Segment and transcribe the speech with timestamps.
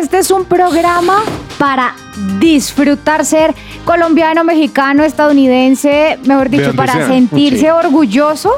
[0.00, 1.16] Este es un programa
[1.58, 1.94] para
[2.38, 3.54] disfrutar ser
[3.84, 7.08] colombiano, mexicano, estadounidense, mejor dicho, para sea.
[7.08, 7.66] sentirse Sí.
[7.68, 8.52] orgulloso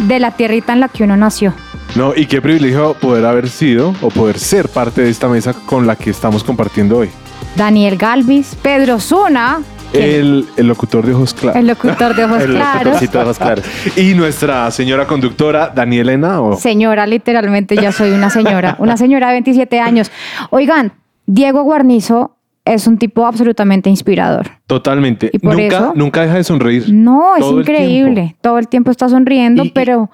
[0.00, 1.54] de la tierrita en la que uno nació.
[1.94, 5.86] No, y qué privilegio poder haber sido o poder ser parte de esta mesa con
[5.86, 7.10] la que estamos compartiendo hoy.
[7.56, 9.60] Daniel Galvis, Pedro Zuna,
[9.92, 11.60] El, el locutor de ojos claros.
[11.60, 12.74] el locutor de ojos El claros.
[12.84, 13.64] locutorcito de ojos claros.
[13.96, 16.56] Y nuestra señora conductora, Daniela Henao.
[16.56, 20.10] Señora, literalmente ya soy una señora, una señora de 27 años.
[20.50, 20.92] Oigan,
[21.26, 24.46] Diego Guarnizo es un tipo absolutamente inspirador.
[24.68, 25.30] Totalmente.
[25.32, 26.84] Y por nunca, eso- nunca deja de sonreír.
[26.92, 28.36] No, es el increíble.
[28.40, 30.10] Todo el tiempo está sonriendo, Y- y- pero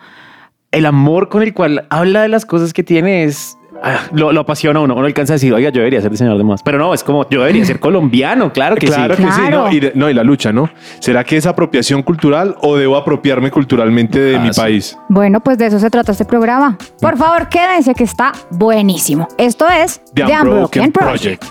[0.70, 3.57] El amor con el cual habla de las cosas que tiene es...
[3.82, 4.94] ah, lo, lo apasiona uno.
[4.94, 6.62] Uno alcanza a decir, oiga, yo debería ser diseñador de modas.
[6.62, 8.52] Pero no, es como, yo debería ser colombiano.
[8.52, 9.22] Claro que claro sí.
[9.24, 9.40] que sí.
[9.50, 9.70] ¿no?
[9.72, 10.70] Y, de- no, y la lucha, ¿no?
[11.00, 14.60] ¿Será que es apropiación cultural o debo apropiarme culturalmente de Ah, mi sí.
[14.60, 14.98] país?
[15.08, 16.76] bueno, pues de eso se trata este programa.
[17.00, 19.28] Por favor, quédense que está buenísimo.
[19.38, 21.44] Esto es The The Unbroken Unbroken Project.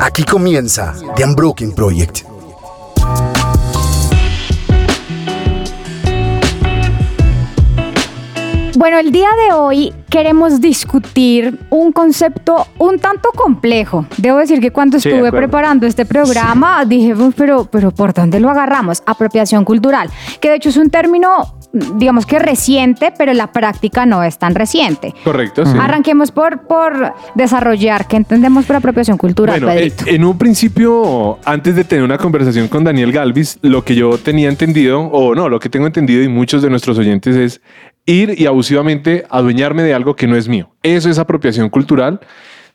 [0.00, 2.20] Aquí comienza The Unbroken Project.
[8.76, 14.04] Bueno, el día de hoy queremos discutir un concepto un tanto complejo.
[14.18, 18.38] Debo decir que cuando Sí, estuve preparando este programa dije, "Uy, pero, pero ¿por dónde
[18.38, 19.02] lo agarramos?
[19.06, 20.10] Apropiación cultural,
[20.40, 21.56] que de hecho es un término,
[21.94, 25.14] digamos que reciente, pero la práctica no es tan reciente.
[25.24, 25.72] Correcto, sí.
[25.80, 30.04] Arranquemos por, por desarrollar qué entendemos por apropiación cultural, Bueno, eh, Pedrito.
[30.06, 34.50] en un principio, antes de tener una conversación con Daniel Galvis, lo que yo tenía
[34.50, 37.60] entendido, o no, lo que tengo entendido y muchos de nuestros oyentes es
[38.06, 40.70] ir y abusivamente adueñarme de algo que no es mío.
[40.82, 42.20] Eso es apropiación cultural,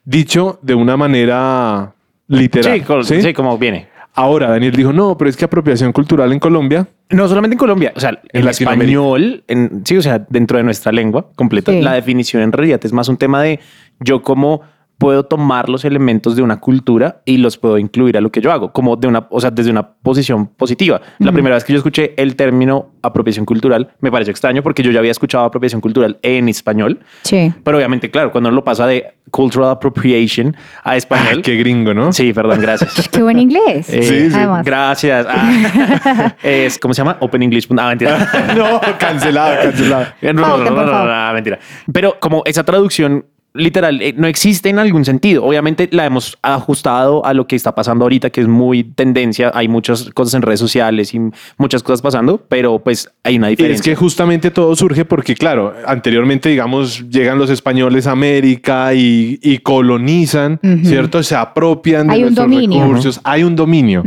[0.05, 1.93] dicho de una manera
[2.27, 2.79] literal.
[2.79, 3.21] Sí, col- ¿sí?
[3.21, 3.87] sí, como viene.
[4.13, 7.93] Ahora Daniel dijo, no, pero es que apropiación cultural en Colombia, No solamente en Colombia,
[7.95, 11.81] o sea, en, español, en, sí, o sea, dentro de nuestra lengua completa, Sí.
[11.81, 13.59] la definición en realidad es más un tema de
[14.01, 14.61] yo cómo
[15.01, 18.51] puedo tomar los elementos de una cultura y los puedo incluir a lo que yo
[18.51, 21.01] hago, como de una, o sea, desde una posición positiva.
[21.17, 24.91] La primera vez que yo escuché el término apropiación cultural me pareció extraño porque yo
[24.91, 27.51] ya había escuchado apropiación cultural en español, Sí.
[27.63, 31.37] pero obviamente, claro, cuando uno lo pasa de cultural appropriation a español.
[31.39, 32.13] Ah, qué gringo, ¿no?
[32.13, 33.09] Sí, perdón, gracias.
[33.11, 33.89] Qué buen inglés.
[33.89, 34.35] Eh, Sí, sí.
[34.35, 34.63] Además.
[34.63, 35.25] Gracias.
[35.27, 37.17] Ah, es, ¿Cómo se llama?
[37.21, 37.67] Open English.
[37.75, 38.29] Ah, mentira.
[38.55, 40.05] no, cancelado, cancelado.
[40.21, 41.09] Pauten, por favor.
[41.09, 41.57] Ah, mentira.
[41.91, 45.43] Pero como esa traducción literal eh, no existe en algún sentido.
[45.43, 49.51] Obviamente la hemos ajustado a lo que está pasando ahorita, que es muy tendencia.
[49.53, 51.19] Hay muchas cosas en redes sociales y
[51.57, 53.75] muchas cosas pasando, pero pues hay una Y diferencia.
[53.79, 59.39] es que justamente todo surge porque, claro, anteriormente, digamos, llegan los españoles a América y,
[59.41, 61.21] y colonizan, ¿cierto?
[61.23, 62.81] Se apropian de Hay un nuestros dominio.
[62.83, 63.19] recursos.
[63.23, 64.03] Hay un dominio.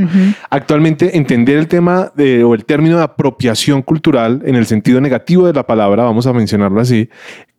[0.50, 5.47] Actualmente, entender el tema de, o el término de apropiación cultural en el sentido negativo
[5.47, 7.09] de la palabra, vamos a mencionarlo así,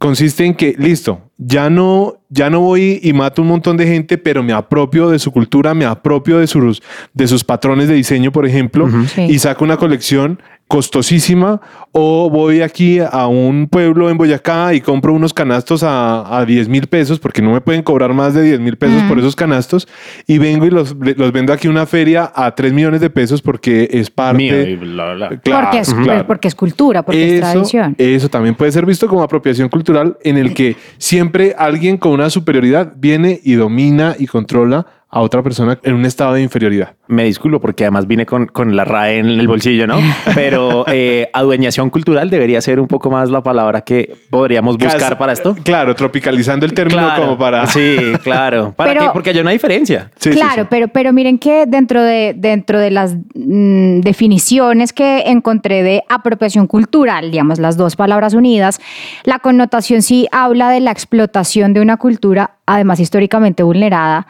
[0.05, 4.17] consiste en que, listo, ya no, ya no voy y mato un montón de gente,
[4.19, 6.83] pero me apropio de su cultura, me apropio de sus,
[7.13, 9.23] de sus patrones de diseño, por ejemplo, Sí.
[9.23, 11.61] y saco una colección costosísima
[11.91, 16.69] o voy aquí a un pueblo en Boyacá y compro unos canastos a, a 10
[16.69, 19.87] mil pesos porque no me pueden cobrar más de 10 mil pesos por esos canastos
[20.25, 23.87] y vengo y los, los vendo aquí una feria a 3 millones de pesos porque
[23.91, 24.37] es parte...
[24.37, 25.39] Mío y bla, bla, bla.
[25.39, 26.27] Claro, porque, es, claro.
[26.27, 27.95] porque es cultura, porque es tradición.
[27.97, 32.29] eso también puede ser visto como apropiación cultural en el que siempre alguien con una
[32.29, 36.95] superioridad viene y domina y controla a otra persona en un estado de inferioridad.
[37.07, 39.97] Me disculpo porque además vine con, con la RAE en el bolsillo, ¿no?
[40.35, 45.31] Pero eh, adueñación cultural debería ser un poco más la palabra que podríamos buscar para
[45.31, 45.55] esto.
[45.63, 47.21] Claro, tropicalizando el término Claro.
[47.23, 47.65] como para...
[47.67, 48.73] Sí, claro.
[48.75, 49.09] ¿Para Pero- qué?
[49.13, 50.11] Porque hay una diferencia.
[50.17, 50.67] Sí, sí, claro, sí.
[50.69, 56.67] Pero, pero miren que dentro de, dentro de las mm, definiciones que encontré de apropiación
[56.67, 58.81] cultural, digamos las dos palabras unidas,
[59.23, 64.27] la connotación sí habla de la explotación de una cultura, además históricamente vulnerada,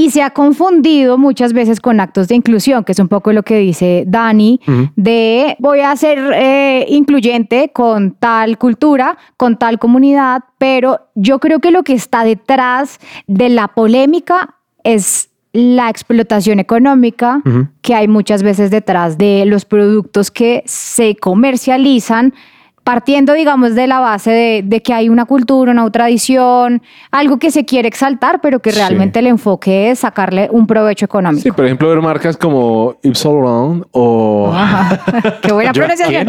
[0.00, 3.42] y se ha confundido muchas veces con actos de inclusión, que es un poco lo
[3.42, 4.60] que dice Dani,
[4.94, 11.58] de voy a ser eh, incluyente con tal cultura, con tal comunidad, pero yo creo
[11.58, 14.54] que lo que está detrás de la polémica
[14.84, 17.42] es la explotación económica
[17.82, 22.34] que hay muchas veces detrás de los productos que se comercializan
[22.88, 26.80] partiendo, digamos, de la base de, de que hay una cultura, una tradición,
[27.10, 28.78] algo que se quiere exaltar, pero que Sí.
[28.78, 31.42] realmente el enfoque es sacarle un provecho económico.
[31.42, 35.00] Sí, por ejemplo, ver marcas como Yves Saint Laurent o Ajá.
[35.42, 36.28] Qué buena pronunciación.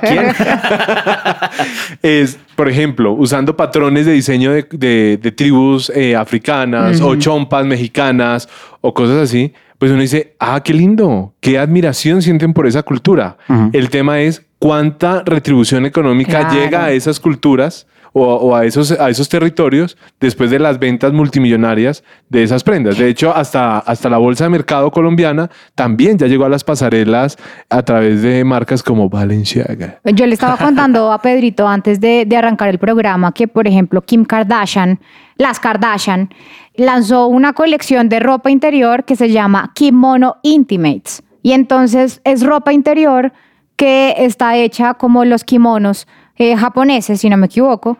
[0.00, 0.26] ¿Quién?
[2.02, 7.66] es, por ejemplo, usando patrones de diseño de, de- de tribus eh, africanas o chompas
[7.66, 8.48] mexicanas
[8.80, 13.36] o cosas así, pues uno dice, ah, qué lindo, qué admiración sienten por esa cultura.
[13.72, 16.54] El tema es cuánta retribución económica Claro.
[16.54, 17.86] llega a esas culturas
[18.18, 22.96] o, o a, esos, a esos territorios después de las ventas multimillonarias de esas prendas.
[22.96, 27.36] De hecho, hasta, hasta la Bolsa de Mercado colombiana también ya llegó a las pasarelas
[27.68, 30.00] a través de marcas como Balenciaga.
[30.04, 34.00] Yo le estaba contando a Pedrito antes de, de arrancar el programa que, por ejemplo,
[34.00, 34.98] Kim Kardashian,
[35.36, 36.30] las Kardashian,
[36.74, 41.22] lanzó una colección de ropa interior que se llama Kimono Intimates.
[41.42, 43.32] Y entonces es ropa interior
[43.76, 46.06] que está hecha como los kimonos
[46.36, 47.98] eh, japoneses, si no me equivoco.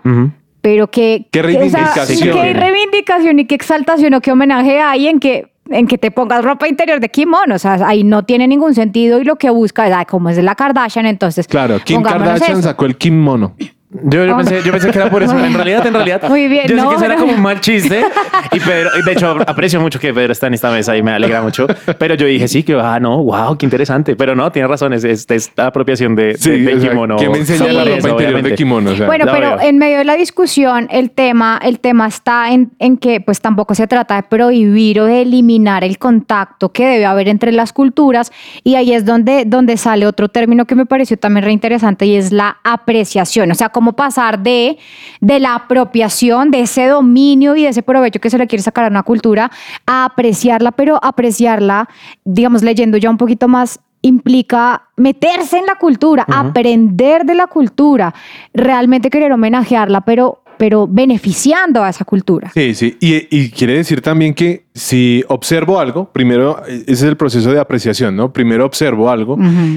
[0.61, 1.29] Pero que...
[1.31, 2.37] Qué que, o sea, reivindicación.
[2.37, 6.45] qué reivindicación y qué exaltación o qué homenaje hay en que en que te pongas
[6.45, 9.87] ropa interior de kimono, o sea, ahí no tiene ningún sentido y lo que busca
[9.89, 12.63] es, ay, como es de la Kardashian, entonces Claro, Kim Kardashian eso.
[12.63, 13.55] sacó el kimono.
[13.91, 15.39] Yo, yo pensé, yo pensé que era por eso.
[15.39, 16.29] En realidad, en realidad.
[16.29, 18.05] Muy bien, Yo sé no, que será pero- como un mal chiste.
[18.53, 21.11] Y Pedro, y de hecho, aprecio mucho que Pedro está en esta mesa y me
[21.11, 21.67] alegra mucho.
[21.99, 24.15] Pero yo dije, sí, que, ah, no, wow, qué interesante.
[24.17, 26.91] Pero no, tiene razón, es, es, es la apropiación de, Sí, de, de o sea,
[26.91, 27.17] kimono.
[27.17, 27.73] ¿Qué me enseña Sí.
[27.75, 28.91] la ropa Eso, interior de kimono?
[28.93, 32.71] O sea, Bueno, pero en medio de la discusión, el tema, el tema está en,
[32.79, 37.05] en que pues tampoco se trata de prohibir o de eliminar el contacto que debe
[37.05, 41.17] haber entre las culturas y ahí es donde, donde sale otro término que me pareció
[41.19, 44.79] también reinteresante y es la apreciación, o sea, cómo pasar de,
[45.21, 48.87] de la apropiación, de ese dominio y de ese provecho que se le quiere sacar
[48.87, 49.51] a una cultura,
[49.85, 51.87] a apreciarla, pero apreciarla,
[52.25, 58.15] digamos, leyendo ya un poquito más implica meterse en la cultura, aprender de la cultura,
[58.55, 62.51] realmente querer homenajearla, pero, pero beneficiando a esa cultura.
[62.55, 62.97] Sí, sí.
[62.99, 67.53] Y, y quiere decir también que si observo algo, primero, eh, ese es el proceso
[67.53, 68.33] de apreciación, ¿no?
[68.33, 69.37] Primero observo algo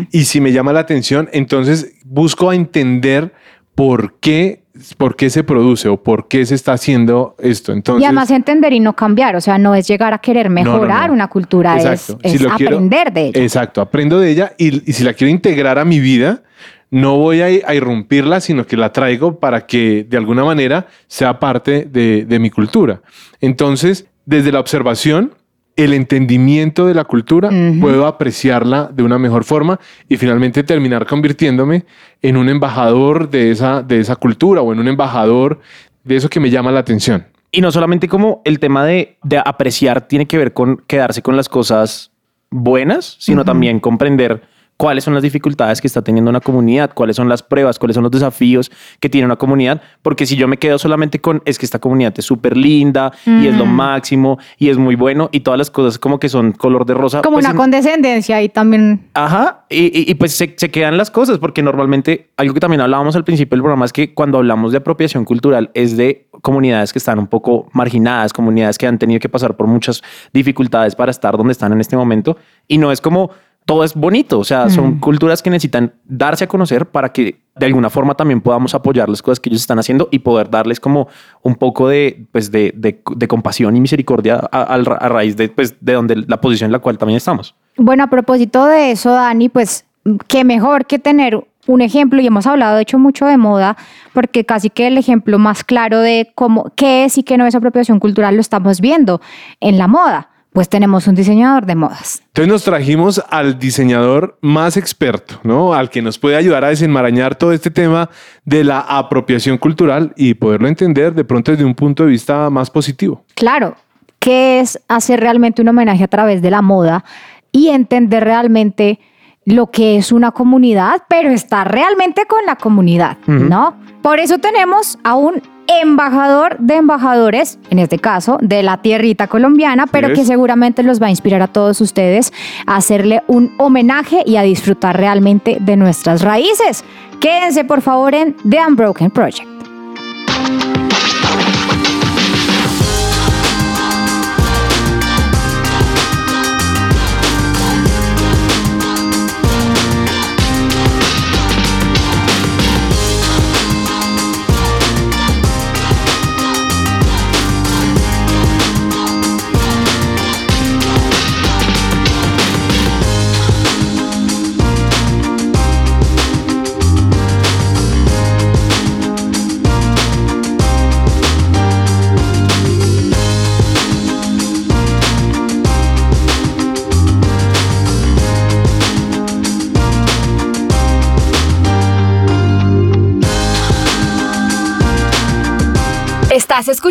[0.09, 3.33] y si me llama la atención, entonces busco a entender
[3.79, 4.63] por qué,
[4.97, 7.71] por qué se produce o por qué se está haciendo esto.
[7.71, 10.63] Entonces, y además entender y no cambiar, o sea, no es llegar a querer No,
[10.63, 11.13] no, mejorar no.
[11.13, 12.19] una cultura, es, Exacto.
[12.23, 13.41] es Si lo quiero- aprender de ella.
[13.41, 16.43] Exacto, aprendo de ella y, y si la quiero integrar a mi vida,
[16.91, 21.39] no voy a, a irrumpirla, sino que la traigo para que de alguna manera sea
[21.39, 23.01] parte de, de mi cultura.
[23.39, 25.35] Entonces, desde la observación,
[25.79, 27.49] el entendimiento de la cultura,
[27.79, 29.79] puedo apreciarla de una mejor forma
[30.09, 31.85] y finalmente terminar convirtiéndome
[32.21, 35.61] en un embajador de esa, de esa cultura o en un embajador
[36.03, 37.25] de eso que me llama la atención.
[37.51, 41.37] Y no solamente como el tema de, de apreciar tiene que ver con quedarse con
[41.37, 42.11] las cosas
[42.51, 44.41] buenas, sino también comprender
[44.79, 48.03] cuáles son las dificultades que está teniendo una comunidad, cuáles son las pruebas, cuáles son
[48.03, 48.71] los desafíos
[49.01, 52.13] que tiene una comunidad, porque si yo me quedo solamente con es que esta comunidad
[52.17, 55.99] es súper linda y es lo máximo y es muy bueno y todas las cosas
[55.99, 57.21] como que son color de rosa.
[57.23, 60.95] Como pues una en- condescendencia y también Ajá, y, y- y pues se, se quedan
[60.95, 64.37] las cosas, porque normalmente algo que también hablábamos al principio del programa es que cuando
[64.37, 68.97] hablamos de apropiación cultural es de comunidades que están un poco marginadas, comunidades que han
[68.97, 70.01] tenido que pasar por muchas
[70.31, 73.31] dificultades para estar donde están en este momento, y no es como
[73.69, 77.65] todo es bonito, o sea, son culturas que necesitan darse a conocer para que de
[77.67, 81.07] alguna forma también podamos apoyar las cosas que ellos están haciendo y poder darles como
[81.43, 85.49] un poco de, pues de, de- de compasión y misericordia a, al- a raíz de,
[85.49, 87.53] pues, de donde la posición en la cual también estamos.
[87.77, 89.85] Bueno, a propósito de eso, Dani, pues
[90.27, 93.77] qué mejor que tener un ejemplo, y hemos hablado de hecho mucho de moda,
[94.13, 97.53] porque casi que el ejemplo más claro de cómo, qué es y qué no es
[97.53, 99.21] apropiación cultural lo estamos viendo
[99.59, 100.29] en la moda.
[100.59, 102.21] Pues tenemos un diseñador de modas.
[102.27, 105.73] Entonces nos trajimos al diseñador más experto, ¿no?
[105.73, 108.09] Al que nos puede ayudar a desenmarañar todo este tema
[108.43, 112.69] de la apropiación cultural y poderlo entender de pronto desde un punto de vista más
[112.69, 113.23] positivo.
[113.35, 113.77] Claro,
[114.19, 117.05] ¿qué es hacer realmente un homenaje a través de la moda
[117.53, 118.99] y entender realmente
[119.45, 123.77] lo que es una comunidad, pero estar realmente con la comunidad, ¿no?
[124.01, 125.41] Por eso tenemos a un
[125.81, 131.07] embajador de embajadores, en este caso de la tierrita colombiana, pero que seguramente los va
[131.07, 132.33] a inspirar a todos ustedes
[132.65, 136.83] a hacerle un homenaje y a disfrutar realmente de nuestras raíces.
[137.19, 139.58] Quédense por favor en The Unbroken Project.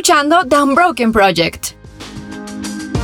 [0.09, 1.67] Escuchando The Unbroken Project.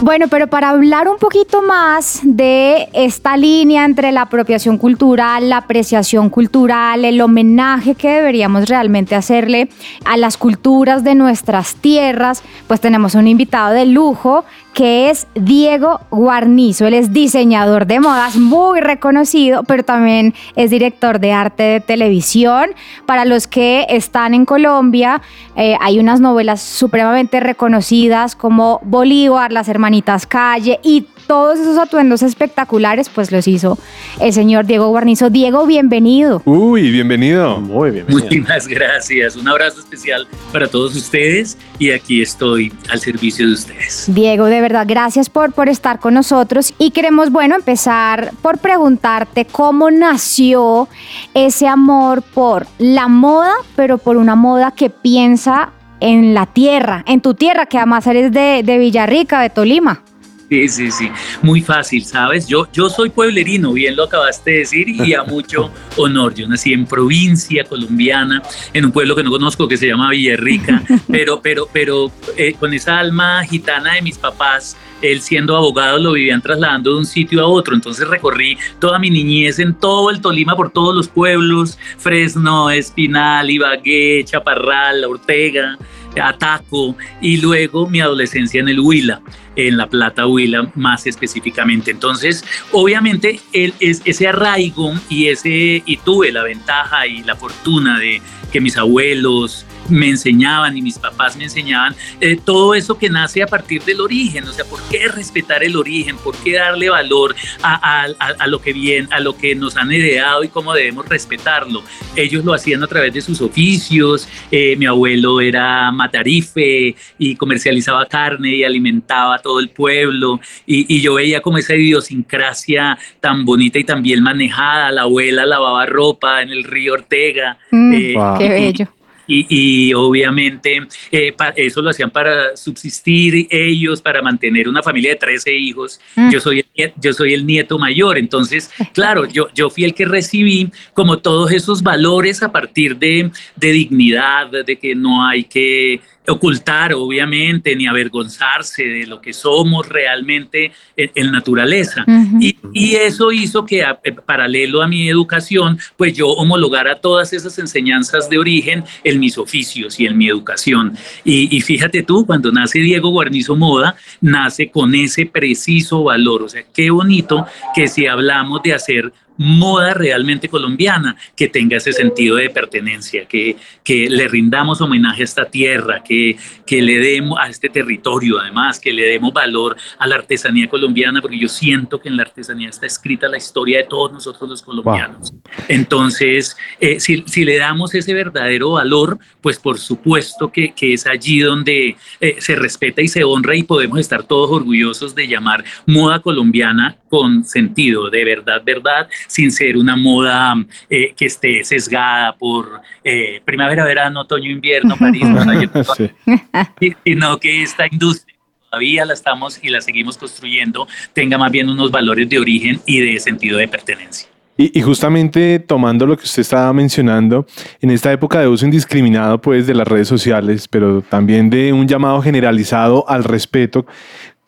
[0.01, 5.59] Bueno, pero para hablar un poquito más de esta línea entre la apropiación cultural, la
[5.59, 9.69] apreciación cultural, el homenaje que deberíamos realmente hacerle
[10.07, 16.01] a las culturas de nuestras tierras, pues tenemos un invitado de lujo que es Diego
[16.11, 16.87] Guarnizo.
[16.87, 22.71] Él es diseñador de modas muy reconocido, pero también es director de arte de televisión.
[23.07, 25.23] Para los que están en Colombia,
[25.57, 32.23] eh, hay unas novelas supremamente reconocidas como Bolívar, Las Hermanitas Calle y todos esos atuendos
[32.23, 33.79] espectaculares, pues los hizo
[34.21, 35.31] el señor Diego Guarnizo.
[35.31, 36.43] Diego, bienvenido.
[36.45, 37.61] Uy, bienvenido.
[37.61, 38.07] Muy bien.
[38.09, 39.37] Muchísimas gracias.
[39.37, 44.07] Un abrazo especial para todos ustedes y aquí estoy al servicio de ustedes.
[44.09, 49.45] Diego, de verdad, gracias por, por estar con nosotros y queremos, bueno, empezar por preguntarte
[49.45, 50.89] cómo nació
[51.35, 57.21] ese amor por la moda, pero por una moda que piensa en la tierra, en
[57.21, 60.03] tu tierra, que además eres de, de Villarrica, de Tolima.
[60.49, 61.11] Sí, sí, sí,
[61.43, 62.47] muy fácil, ¿sabes?
[62.47, 66.35] Yo, yo soy pueblerino, bien lo acabaste de decir, y a mucho honor.
[66.35, 70.83] Yo nací en provincia colombiana, en un pueblo que no conozco que se llama Villarrica,
[71.11, 76.13] pero, pero, pero eh, con esa alma gitana de mis papás, él siendo abogado lo
[76.13, 80.21] vivían trasladando de un sitio a otro, entonces recorrí toda mi niñez en todo el
[80.21, 85.79] Tolima, por todos los pueblos, Fresno, Espinal, Ibagué, Chaparral, Ortega,
[86.21, 89.21] Ataco y luego mi adolescencia en el Huila,
[89.57, 91.91] en La Plata Huila más específicamente.
[91.91, 97.99] Entonces, obviamente, el, es, ese arraigo y, ese, y tuve la ventaja y la fortuna
[97.99, 98.21] de
[98.53, 103.43] que mis abuelos, me enseñaban y mis papás me enseñaban eh, todo eso que nace
[103.43, 106.17] a partir del origen, o sea, ¿por qué respetar el origen?
[106.17, 108.07] ¿Por qué darle valor a,
[108.47, 111.83] lo que bien, a lo que nos han heredado y cómo debemos respetarlo?
[112.17, 118.07] Ellos lo hacían a través de sus oficios, eh, mi abuelo era matarife y comercializaba
[118.07, 120.41] carne y alimentaba a todo el pueblo.
[120.67, 125.85] Y, yo veía como esa idiosincrasia tan bonita y tan bien manejada, la abuela lavaba
[125.87, 127.59] ropa en el río Ortega.
[127.71, 128.89] Mm, eh, qué bello
[129.27, 135.55] y, obviamente eh, eso lo hacían para subsistir ellos, para mantener una familia de 13
[135.55, 136.01] hijos.
[136.17, 136.31] Mm.
[136.31, 140.05] Yo, soy el, yo soy el nieto mayor, entonces, claro, yo, yo fui el que
[140.05, 146.01] recibí como todos esos valores a partir de, de dignidad, de que no hay que
[146.27, 152.05] ocultar, obviamente, ni avergonzarse de lo que somos realmente en, naturaleza.
[152.41, 157.59] y, y, eso hizo que, eh, paralelo a mi educación, pues yo homologara todas esas
[157.59, 160.97] enseñanzas de origen en mis oficios y en mi educación.
[161.25, 166.43] Y, y fíjate tú, cuando nace Diego Guarnizo Moda, nace con ese preciso valor.
[166.43, 171.93] O sea, qué bonito que si hablamos de hacer moda realmente colombiana, que tenga ese
[171.93, 176.37] sentido de pertenencia, que, que le rindamos homenaje a esta tierra, que,
[176.67, 181.21] que le demos a este territorio, además, que le demos valor a la artesanía colombiana,
[181.21, 184.63] porque yo siento que en la artesanía está escrita la historia de todos nosotros los
[184.63, 185.33] colombianos.
[185.69, 191.07] Entonces, eh, si, si, le damos ese verdadero valor, pues por supuesto que, que es
[191.07, 195.65] allí donde eh, se respeta y se honra y podemos estar todos orgullosos de llamar
[195.87, 200.55] moda colombiana con sentido, de verdad, verdad, sin ser una moda
[200.89, 205.25] eh, que esté sesgada por eh, primavera, verano, otoño, invierno, París,
[207.05, 208.35] sino que esta industria
[208.71, 213.01] todavía la estamos y la seguimos construyendo, tenga más bien unos valores de origen y
[213.01, 214.29] de sentido de pertenencia.
[214.57, 217.45] Y, justamente tomando lo que usted estaba mencionando,
[217.81, 221.89] en esta época de uso indiscriminado pues, de las redes sociales, pero también de un
[221.89, 223.85] llamado generalizado al respeto,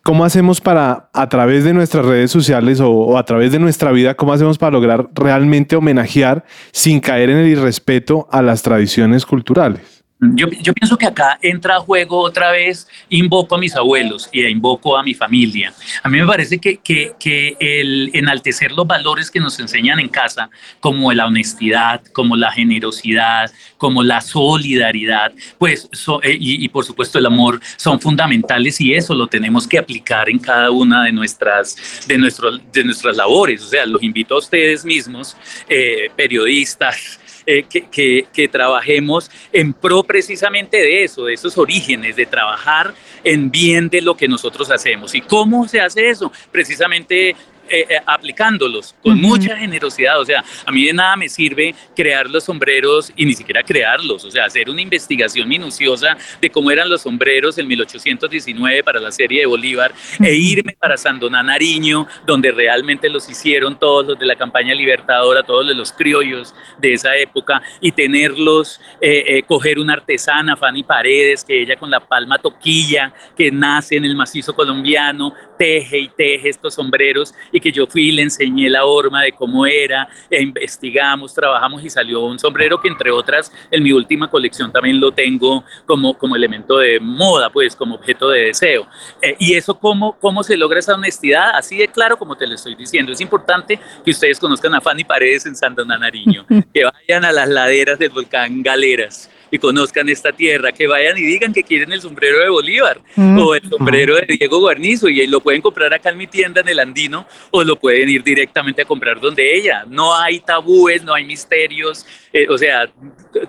[0.07, 4.15] ¿Cómo hacemos para, a través de nuestras redes sociales o, a través de nuestra vida,
[4.15, 9.96] cómo hacemos para lograr realmente homenajear sin caer en el irrespeto a las tradiciones culturales?
[10.19, 14.97] Yo, pienso que acá entra a juego otra vez, invoco a mis abuelos y invoco
[14.97, 15.75] a mi familia.
[16.03, 20.09] A mí me parece que, que, que, el enaltecer los valores que nos enseñan en
[20.09, 20.49] casa,
[20.81, 25.87] como la honestidad, como la generosidad, como la solidaridad, pues,
[26.23, 30.31] eh, y, y, por supuesto el amor, son fundamentales y eso lo tenemos que aplicar
[30.31, 33.63] en cada una de nuestras, de nuestro, de nuestras labores.
[33.63, 35.37] O sea, los invito a ustedes mismos,
[35.69, 42.27] eh, periodistas, eh, que, que, trabajemos en pro precisamente de eso, de esos orígenes, de
[42.27, 45.15] trabajar en bien de lo que nosotros hacemos.
[45.15, 46.33] ¿Y cómo se hace eso?
[46.51, 47.37] Precisamente
[47.69, 50.21] eh, eh, aplicándolos con mucha generosidad.
[50.21, 54.25] O sea, a mí de nada me sirve crear los sombreros y ni siquiera crearlos,
[54.25, 59.11] o sea, hacer una investigación minuciosa de cómo eran los sombreros en 1819 para la
[59.11, 64.27] serie de Bolívar e irme para Sandoná Nariño, donde realmente los hicieron todos los de
[64.27, 70.57] la campaña libertadora, todos los criollos de esa época y tenerlos, eh, coger una artesana,
[70.57, 75.99] Fanny Paredes, que ella con la palma toquilla, que nace en el macizo colombiano, teje
[75.99, 79.67] y teje estos sombreros y que yo fui y le enseñé la horma de cómo
[79.67, 84.73] era, e investigamos, trabajamos y salió un sombrero que entre otras en mi última colección
[84.73, 88.87] también lo tengo como, como elemento de moda, pues como objeto de deseo.
[89.23, 92.55] Eh, y eso cómo, cómo se logra esa honestidad, así de claro como te lo
[92.55, 93.13] estoy diciendo.
[93.13, 97.49] Es importante que ustedes conozcan a Fanny Paredes en Santa Nariño, que vayan a las
[97.49, 102.01] laderas del volcán Galeras y conozcan esta tierra, que vayan y digan que quieren el
[102.01, 103.39] sombrero de Bolívar mm.
[103.39, 106.69] o el sombrero de Diego Guarnizo y lo pueden comprar acá en mi tienda en
[106.69, 109.85] el Andino o lo pueden ir directamente a comprar donde ella.
[109.89, 112.91] No hay tabúes, no hay misterios, eh, o sea,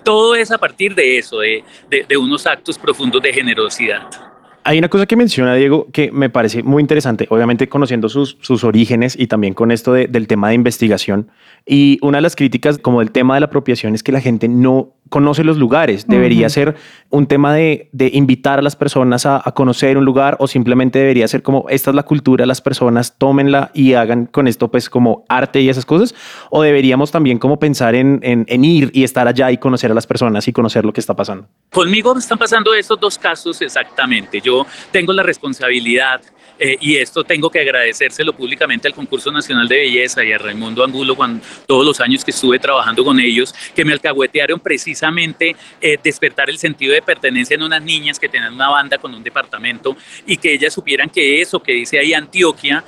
[0.04, 4.27] todo es a partir de eso, de, de unos actos profundos de generosidad.
[4.68, 8.64] Hay una cosa que menciona Diego que me parece muy interesante, obviamente conociendo sus, sus
[8.64, 11.30] orígenes y también con esto del tema de investigación.
[11.64, 14.46] Y una de las críticas como del tema de la apropiación es que la gente
[14.46, 16.06] no conoce los lugares.
[16.06, 16.74] Debería ser
[17.10, 21.42] un tema de, invitar a las personas a, conocer un lugar o simplemente debería ser
[21.42, 25.60] como esta es la cultura, las personas tómenla y hagan con esto pues como arte
[25.60, 26.14] y esas cosas.
[26.50, 30.06] O deberíamos también como pensar en, en ir y estar allá y conocer a las
[30.06, 31.48] personas y conocer lo que está pasando.
[31.70, 34.40] Conmigo están pasando estos dos casos exactamente.
[34.40, 36.20] Yo tengo la responsabilidad
[36.58, 40.84] eh, y esto tengo que agradecérselo públicamente al Concurso Nacional de Belleza y a Raimundo
[40.84, 45.98] Angulo cuando, todos los años que estuve trabajando con ellos, que me alcahuetearon precisamente eh,
[46.02, 49.96] despertar el sentido de pertenencia en unas niñas que tenían una banda con un departamento
[50.26, 52.84] y que ellas supieran que eso que dice ahí Antioquia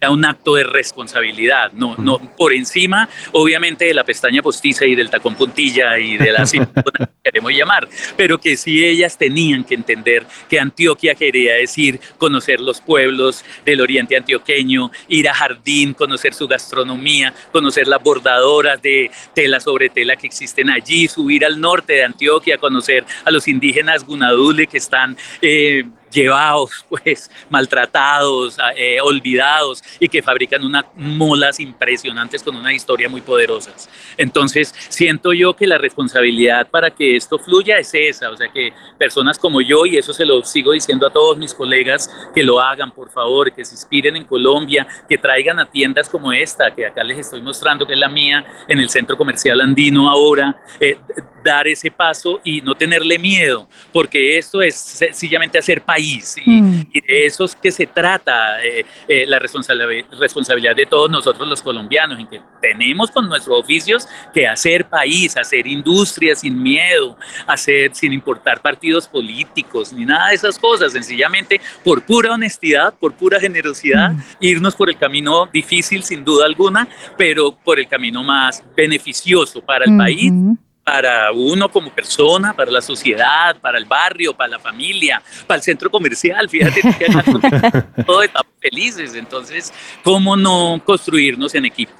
[0.00, 4.94] era un acto de responsabilidad, no, no por encima, obviamente, de la pestaña postiza y
[4.94, 9.74] del tacón puntilla y de la que queremos llamar, pero que sí ellas tenían que
[9.74, 16.32] entender que Antioquia quería decir conocer los pueblos del oriente antioqueño, ir a Jardín, conocer
[16.32, 21.92] su gastronomía, conocer las bordadoras de tela sobre tela que existen allí, subir al norte
[21.94, 25.16] de Antioquia, conocer a los indígenas gunadule que están...
[25.42, 32.72] Eh, llevados, pues, maltratados, ah, eh, olvidados y que fabrican unas molas impresionantes con una
[32.72, 33.72] historia muy poderosa.
[34.16, 38.72] Entonces, siento yo que la responsabilidad para que esto fluya es esa, o sea, que
[38.98, 42.60] personas como yo, y eso se lo sigo diciendo a todos mis colegas, que lo
[42.60, 46.86] hagan, por favor, que se inspiren en Colombia, que traigan a tiendas como esta, que
[46.86, 50.98] acá les estoy mostrando, que es la mía, en el centro comercial andino ahora, eh,
[51.42, 55.99] dar ese paso y no tenerle miedo, porque esto es sencillamente hacer país
[56.46, 56.80] Mm.
[56.92, 61.62] y, de eso es que se trata eh, eh, la responsabilidad de todos nosotros los
[61.62, 67.94] colombianos, en que tenemos con nuestros oficios que hacer país, hacer industria sin miedo, hacer
[67.94, 73.40] sin importar partidos políticos ni nada de esas cosas, sencillamente por pura honestidad, por pura
[73.40, 74.22] generosidad, mm.
[74.40, 79.84] irnos por el camino difícil sin duda alguna, pero por el camino más beneficioso para
[79.84, 80.32] el país
[80.84, 85.62] para uno como persona, para la sociedad, para el barrio, para la familia, para el
[85.62, 86.48] centro comercial.
[86.48, 89.14] Fíjate que todos estamos felices.
[89.14, 91.99] Entonces, ¿cómo no construirnos en equipo?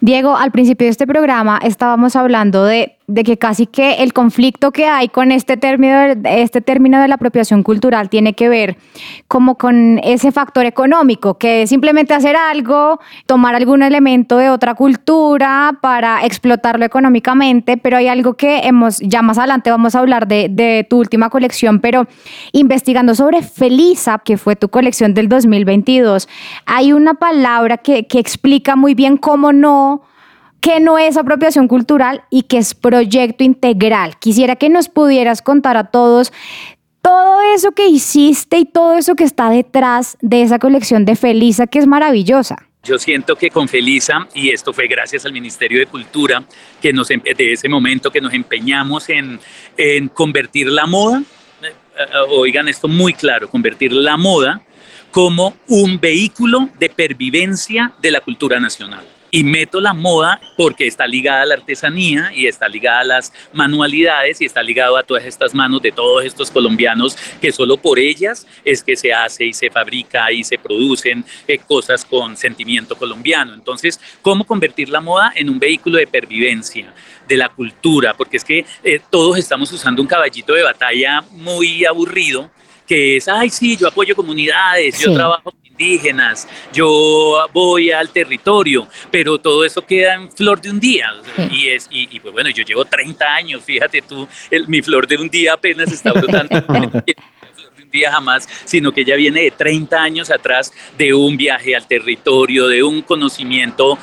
[0.00, 4.86] Diego, al principio de este programa estábamos hablando de que casi que el conflicto que
[4.86, 8.76] hay con este término, este término de la apropiación cultural tiene que ver
[9.28, 14.74] como con ese factor económico, que es simplemente hacer algo, tomar algún elemento de otra
[14.74, 20.26] cultura para explotarlo económicamente, pero hay algo que hemos, ya más adelante vamos a hablar
[20.26, 22.06] de, tu última colección, pero
[22.52, 26.28] investigando sobre Felisa, que fue tu colección del 2022,
[26.64, 29.65] hay una palabra que explica muy bien cómo no
[30.60, 34.18] que no es apropiación cultural y que es proyecto integral.
[34.18, 36.32] Quisiera que nos pudieras contar a todos
[37.02, 41.68] todo eso que hiciste y todo eso que está detrás de esa colección de Felisa
[41.68, 42.56] que es maravillosa.
[42.82, 46.42] Yo siento que con Felisa, y esto fue gracias al Ministerio de Cultura,
[46.82, 49.38] que nos, de ese momento que nos empeñamos en,
[49.76, 51.22] en convertir la moda,
[51.62, 54.62] eh, eh, oigan esto muy claro, convertir la moda
[55.12, 61.06] como un vehículo de pervivencia de la cultura nacional y meto la moda porque está
[61.06, 65.24] ligada a la artesanía y está ligada a las manualidades y está ligado a todas
[65.24, 69.52] estas manos de todos estos colombianos que solo por ellas es que se hace y
[69.52, 73.54] se fabrica y se producen eh, cosas con sentimiento colombiano.
[73.54, 76.92] Entonces, ¿cómo convertir la moda en un vehículo de pervivencia?
[77.26, 81.84] de la cultura, porque es que eh, todos estamos usando un caballito de batalla muy
[81.84, 82.50] aburrido,
[82.86, 89.38] que es, ay, sí, yo apoyo comunidades, yo trabajo indígenas, yo voy al territorio, pero
[89.38, 91.10] todo eso queda en flor de un día.
[91.50, 95.16] Y, es, y, pues bueno, yo llevo 30 años, fíjate tú, el, mi flor de
[95.16, 96.56] un día apenas está brotando.
[97.92, 102.66] día jamás, sino que ya viene de 30 años atrás de un viaje al territorio,
[102.66, 103.96] de un conocimiento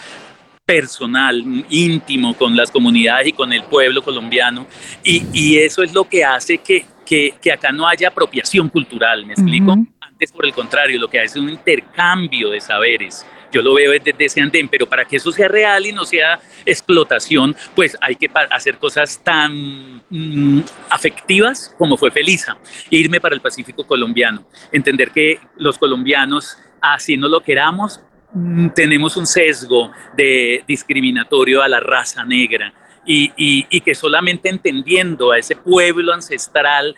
[0.65, 4.65] personal, íntimo con las comunidades y con el pueblo colombiano.
[5.03, 9.25] Y, y eso es lo que hace que, que, que, acá no haya apropiación cultural,
[9.25, 9.75] ¿me explico?
[10.23, 13.25] Antes, por el contrario, lo que hace es un intercambio de saberes.
[13.51, 16.39] Yo lo veo desde ese andén, pero para que eso sea real y no sea
[16.65, 22.55] explotación, pues hay que hacer cosas tan mm, afectivas como fue Felisa,
[22.89, 27.99] irme para el Pacífico colombiano, entender que los colombianos, así no lo queramos,
[28.35, 32.73] Mm, tenemos un sesgo de discriminatorio a la raza negra.
[33.05, 36.95] Y, que solamente entendiendo a ese pueblo ancestral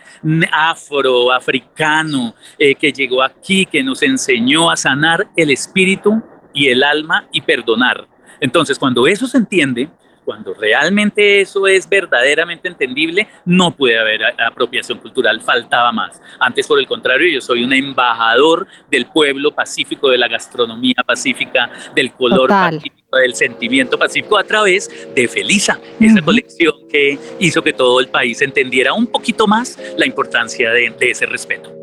[0.51, 6.21] afro, africano, eh, que llegó aquí, que nos enseñó a sanar el espíritu
[6.53, 8.07] y el alma y perdonar.
[8.39, 9.89] Entonces, cuando eso se entiende,
[10.25, 16.19] cuando realmente eso es verdaderamente entendible, no puede haber apropiación cultural, faltaba más.
[16.39, 21.69] Antes, por el contrario, yo soy un embajador del pueblo pacífico, de la gastronomía pacífica,
[21.93, 27.73] del color pacífico, del sentimiento pacífico a través de Felisa, esa colección que hizo que
[27.73, 31.74] todo el país entendiera un poquito más la importancia de ese respeto.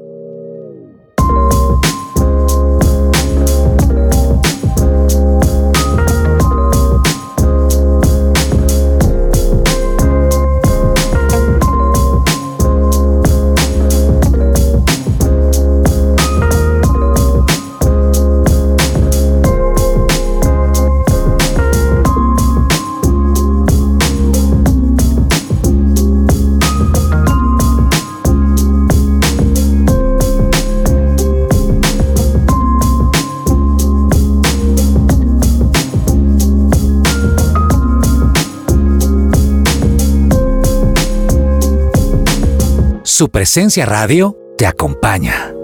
[43.23, 45.55] Su presencia radio te acompaña.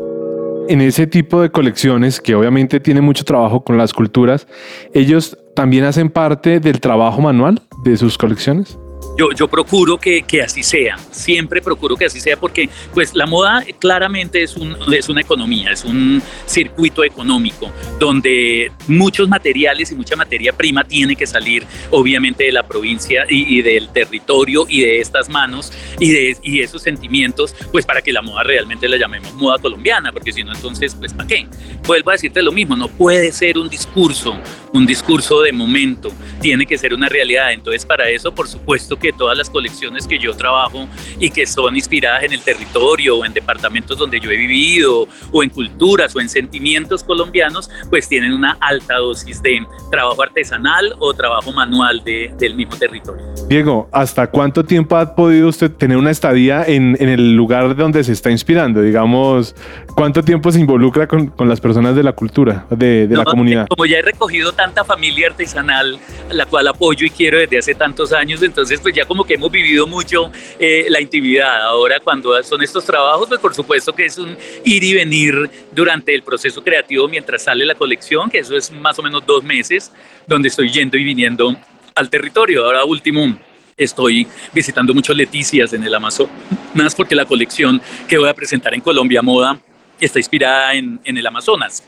[0.68, 4.46] En ese tipo de colecciones, que obviamente tiene mucho trabajo con las culturas,
[4.94, 8.78] ellos también hacen parte del trabajo manual de sus colecciones.
[9.18, 13.26] Yo, yo procuro que, que, así sea, siempre procuro que así sea porque pues la
[13.26, 19.96] moda claramente es, un, es una economía, es un circuito económico donde muchos materiales y
[19.96, 25.00] mucha materia prima tiene que salir obviamente de la provincia y, del territorio y de
[25.00, 29.34] estas manos y de y esos sentimientos pues para que la moda realmente la llamemos
[29.34, 31.46] moda colombiana porque si no entonces pues ¿para qué?
[31.84, 34.38] Vuelvo a decirte lo mismo, no puede ser un discurso,
[34.72, 39.07] un discurso de momento, tiene que ser una realidad, entonces para eso por supuesto que
[39.12, 43.32] todas las colecciones que yo trabajo y que son inspiradas en el territorio o en
[43.32, 48.56] departamentos donde yo he vivido o en culturas o en sentimientos colombianos, pues tienen una
[48.60, 53.24] alta dosis de trabajo artesanal o trabajo manual de, del mismo territorio.
[53.48, 58.04] Diego, ¿hasta cuánto tiempo ha podido usted tener una estadía en, en el lugar donde
[58.04, 58.82] se está inspirando?
[58.82, 59.54] Digamos,
[59.94, 63.66] ¿cuánto tiempo se involucra con, con las personas de la cultura, de, de la comunidad?
[63.68, 65.98] Como ya he recogido tanta familia artesanal,
[66.30, 69.50] la cual apoyo y quiero desde hace tantos años, entonces pues ya como que hemos
[69.50, 71.62] vivido mucho eh, la intimidad.
[71.62, 76.14] Ahora cuando son estos trabajos, pues por supuesto que es un ir y venir durante
[76.14, 79.92] el proceso creativo mientras sale la colección, que eso es más o menos dos meses,
[80.26, 81.56] donde estoy yendo y viniendo
[81.94, 82.64] al territorio.
[82.64, 83.38] Ahora último,
[83.76, 88.80] estoy visitando mucho Leticias en el Amazonas, porque la colección que voy a presentar en
[88.80, 89.60] Colombia Moda
[90.00, 91.84] está inspirada en, en el Amazonas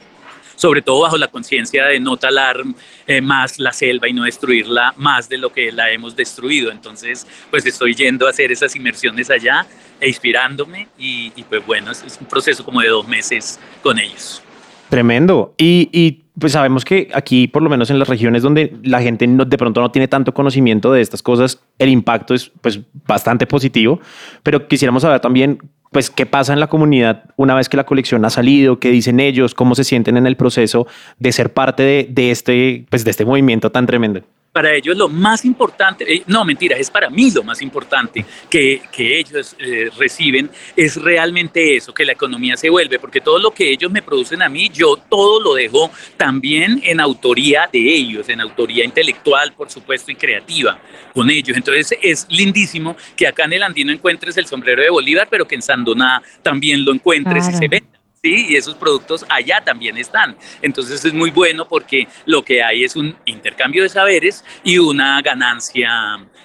[0.61, 2.63] sobre todo bajo la conciencia de no talar
[3.07, 6.71] eh, más la selva y no destruirla más de lo que la hemos destruido.
[6.71, 9.67] Entonces, pues estoy yendo a hacer esas inmersiones allá
[9.99, 14.43] e inspirándome y, pues bueno, es, un proceso como de dos meses con ellos.
[14.91, 15.55] Tremendo.
[15.57, 19.27] Y, y, pues sabemos que aquí, por lo menos en las regiones donde la gente
[19.27, 23.47] no, de pronto no tiene tanto conocimiento de estas cosas, el impacto es pues bastante
[23.47, 24.01] positivo,
[24.43, 25.59] pero quisiéramos saber también
[25.91, 29.21] pues qué pasa en la comunidad una vez que la colección ha salido, qué dicen
[29.21, 30.87] ellos, cómo se sienten en el proceso
[31.19, 34.23] de ser parte de, este, pues de este movimiento tan tremendo
[34.53, 38.83] para ellos lo más importante, eh, no mentira, es para mí lo más importante que,
[38.91, 43.53] que ellos eh, reciben es realmente eso, que la economía se vuelve, porque todo lo
[43.53, 48.29] que ellos me producen a mí, yo todo lo dejo también en autoría de ellos,
[48.29, 50.81] en autoría intelectual, por supuesto, y creativa
[51.15, 51.57] con ellos.
[51.57, 55.55] Entonces es lindísimo que acá en el Andino encuentres el sombrero de Bolívar, pero que
[55.55, 58.00] en Sandoná también lo encuentres y se venda.
[58.23, 58.49] ¿Sí?
[58.51, 60.37] Y esos productos allá también están.
[60.61, 65.23] Entonces es muy bueno porque lo que hay es un intercambio de saberes y una
[65.23, 65.91] ganancia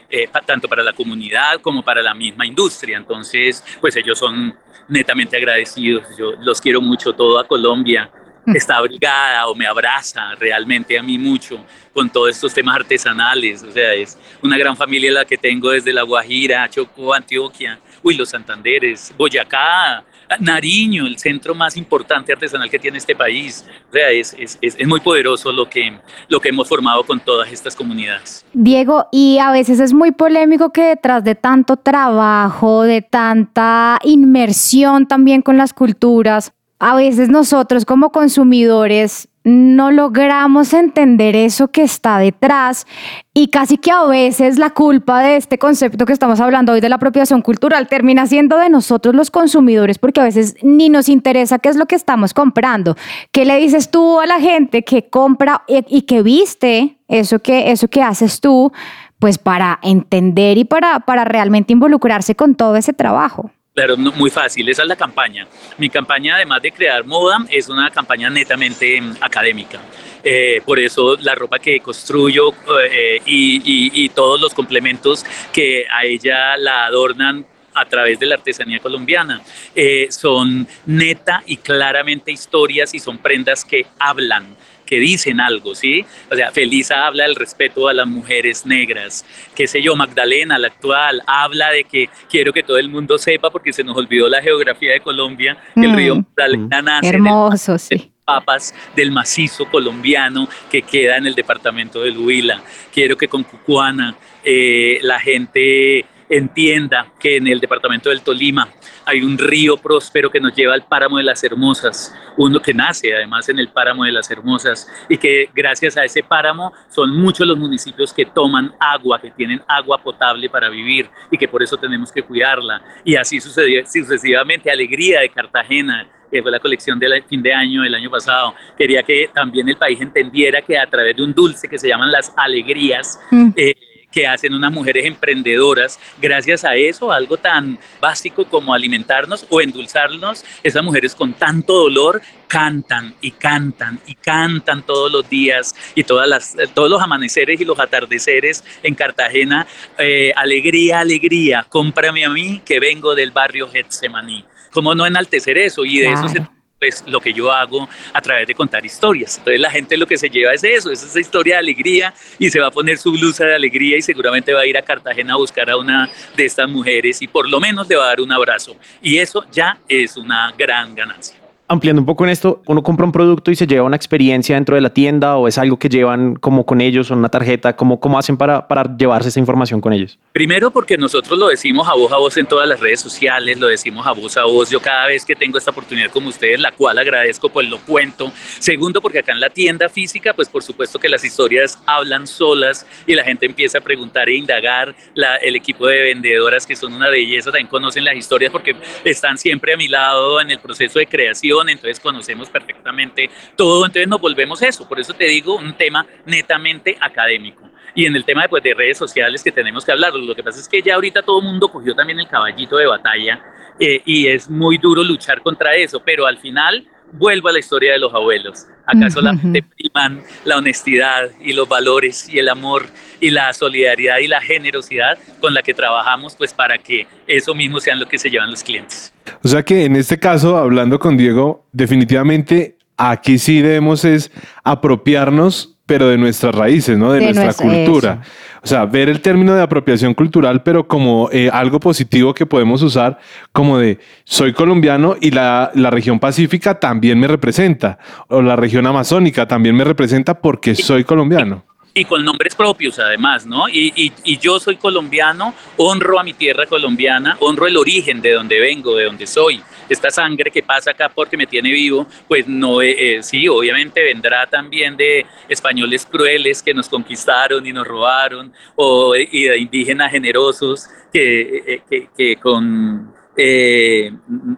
[0.10, 2.98] eh, tanto para la comunidad como para la misma industria.
[2.98, 4.58] Entonces, pues ellos son
[4.88, 6.06] netamente agradecidos.
[6.18, 8.10] Yo los quiero mucho, todo a Colombia.
[8.54, 13.64] está abrigada o me abraza realmente a mí mucho con todos estos temas artesanales.
[13.64, 18.16] O sea, es una gran familia la que tengo desde La Guajira, Chocó, Antioquia, uy,
[18.16, 20.06] los Santanderes, Boyacá,
[20.40, 23.66] Nariño, el centro más importante artesanal que tiene este país.
[23.90, 24.48] O sea, es,
[24.88, 28.46] muy poderoso lo que, lo que hemos formado con todas estas comunidades.
[28.54, 35.08] Diego, y a veces es muy polémico que detrás de tanto trabajo, de tanta inmersión
[35.08, 42.18] también con las culturas, a veces nosotros como consumidores no logramos entender eso que está
[42.18, 42.88] detrás
[43.32, 46.90] y casi que a veces la culpa de este concepto que estamos hablando hoy de
[46.90, 51.60] la apropiación cultural termina siendo de nosotros los consumidores porque a veces ni nos interesa
[51.60, 52.96] qué es lo que estamos comprando.
[53.32, 57.88] ¿Qué le dices tú a la gente que compra y, que viste eso que, eso
[57.88, 58.72] que haces tú?
[59.20, 63.52] Pues para entender y para, para realmente involucrarse con todo ese trabajo.
[63.76, 65.46] Claro, muy fácil, esa es la campaña.
[65.78, 69.82] Mi campaña, además de crear moda, es una campaña netamente mm, académica.
[70.24, 72.54] Eh, por eso la ropa que construyo
[72.90, 78.80] eh, y, todos los complementos que a ella la adornan a través de la artesanía
[78.80, 79.42] colombiana.
[79.76, 84.56] Eh, son neta y claramente historias y son prendas que hablan
[84.86, 86.06] que dicen algo, ¿sí?
[86.32, 90.68] O sea, Felisa habla del respeto a las mujeres negras, qué sé yo, Magdalena, la
[90.68, 94.42] actual, habla de que quiero que todo el mundo sepa, porque se nos olvidó la
[94.42, 96.26] geografía de Colombia, que el río mm.
[96.38, 102.60] Magdalena nace Hermoso, sí papas del macizo colombiano que queda en el departamento de Huila.
[102.92, 108.68] Quiero que con Cucuana eh, la gente entienda que en el departamento del Tolima
[109.06, 113.16] hay un río próspero que nos lleva al páramo de las Hermosas, uno que nace
[113.16, 117.48] además en el páramo de las Hermosas y que gracias a ese páramo son muchos
[117.48, 121.78] los municipios que toman agua, que tienen agua potable para vivir y que por eso
[121.78, 122.82] tenemos que cuidarla.
[123.04, 124.72] Y así sucedió sucesivamente.
[124.72, 128.56] Alegría de Cartagena, que fue la colección del fin de año del año pasado.
[128.78, 132.12] Quería que también el país entendiera que a través de un dulce que se llaman
[132.12, 133.50] las alegrías, mm.
[133.56, 133.76] eh,
[134.16, 136.00] que hacen unas mujeres emprendedoras.
[136.22, 142.22] Gracias a eso, algo tan básico como alimentarnos o endulzarnos, esas mujeres con tanto dolor
[142.48, 147.66] cantan y cantan y cantan todos los días y todas las, todos los amaneceres y
[147.66, 149.68] los atardeceres en Cartagena.
[149.98, 154.46] Eh, alegría, alegría, cómprame a mí que vengo del barrio Getsemaní.
[154.72, 155.84] ¿Cómo no enaltecer eso?
[155.84, 156.55] Y de eso se
[156.86, 159.38] pues lo que yo hago a través de contar historias.
[159.40, 162.50] Entonces la gente lo que se lleva es eso, es esa historia de alegría y
[162.52, 165.34] se va a poner su blusa de alegría y seguramente va a ir a Cartagena
[165.34, 168.22] a buscar a una de estas mujeres y por lo menos le va a dar
[168.22, 168.76] un abrazo.
[169.02, 173.12] Y eso ya es una gran ganancia ampliando un poco en esto, uno compra un
[173.12, 176.36] producto y se lleva una experiencia dentro de la tienda o es algo que llevan
[176.36, 180.20] como con ellos o una tarjeta, ¿cómo, cómo hacen para, llevarse esa información con ellos?
[180.32, 183.68] Primero porque nosotros lo decimos a voz a voz en todas las redes sociales, lo
[183.68, 184.70] decimos a voz a voz.
[184.70, 188.32] Yo cada vez que tengo esta oportunidad como ustedes, la cual agradezco, pues lo cuento.
[188.60, 192.86] Segundo porque acá en la tienda física, pues por supuesto que las historias hablan solas
[193.08, 194.96] y la gente empieza a preguntar e indagar.
[195.42, 199.74] El equipo de vendedoras que son una belleza también conocen las historias porque están siempre
[199.74, 204.62] a mi lado en el proceso de creación entonces conocemos perfectamente todo, entonces nos volvemos
[204.62, 207.70] eso, por eso te digo, un tema netamente académico.
[207.94, 210.60] Y en el tema pues, de redes sociales que tenemos que hablar, lo que pasa
[210.60, 213.42] es que ya ahorita todo el mundo cogió también el caballito de batalla
[213.80, 217.94] eh, y es muy duro luchar contra eso, pero al final vuelvo a la historia
[217.94, 218.66] de los abuelos.
[218.86, 222.86] Acá solamente priman la honestidad y los valores y el amor
[223.20, 227.80] y la solidaridad y la generosidad con la que trabajamos, pues para que eso mismo
[227.80, 229.14] sean lo que se llevan los clientes.
[229.44, 234.32] O sea que en este caso, hablando con Diego, definitivamente aquí sí debemos es
[234.64, 237.12] apropiarnos pero de nuestras raíces, ¿no?
[237.12, 238.22] De, nuestra, cultura.
[238.64, 242.82] O sea, ver el término de apropiación cultural, pero como eh, algo positivo que podemos
[242.82, 243.20] usar,
[243.52, 248.88] como de soy colombiano y la, la, región pacífica también me representa, o la región
[248.88, 251.64] amazónica también me representa porque soy colombiano
[251.98, 253.70] y con nombres propios además, ¿no?
[253.70, 258.60] Y, y, yo soy colombiano, honro a mi tierra colombiana, honro el origen de donde
[258.60, 259.62] vengo, de donde soy.
[259.88, 264.04] Esta sangre que pasa acá porque me tiene vivo, pues no, eh, eh, sí, obviamente
[264.04, 270.12] vendrá también de españoles crueles que nos conquistaron y nos robaron, o y de indígenas
[270.12, 274.12] generosos que, eh, que, que con eh,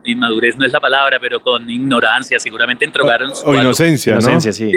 [0.06, 4.72] inmadurez no es la palabra, pero con ignorancia, seguramente entrogaron o, inocencia, inocencia, sí.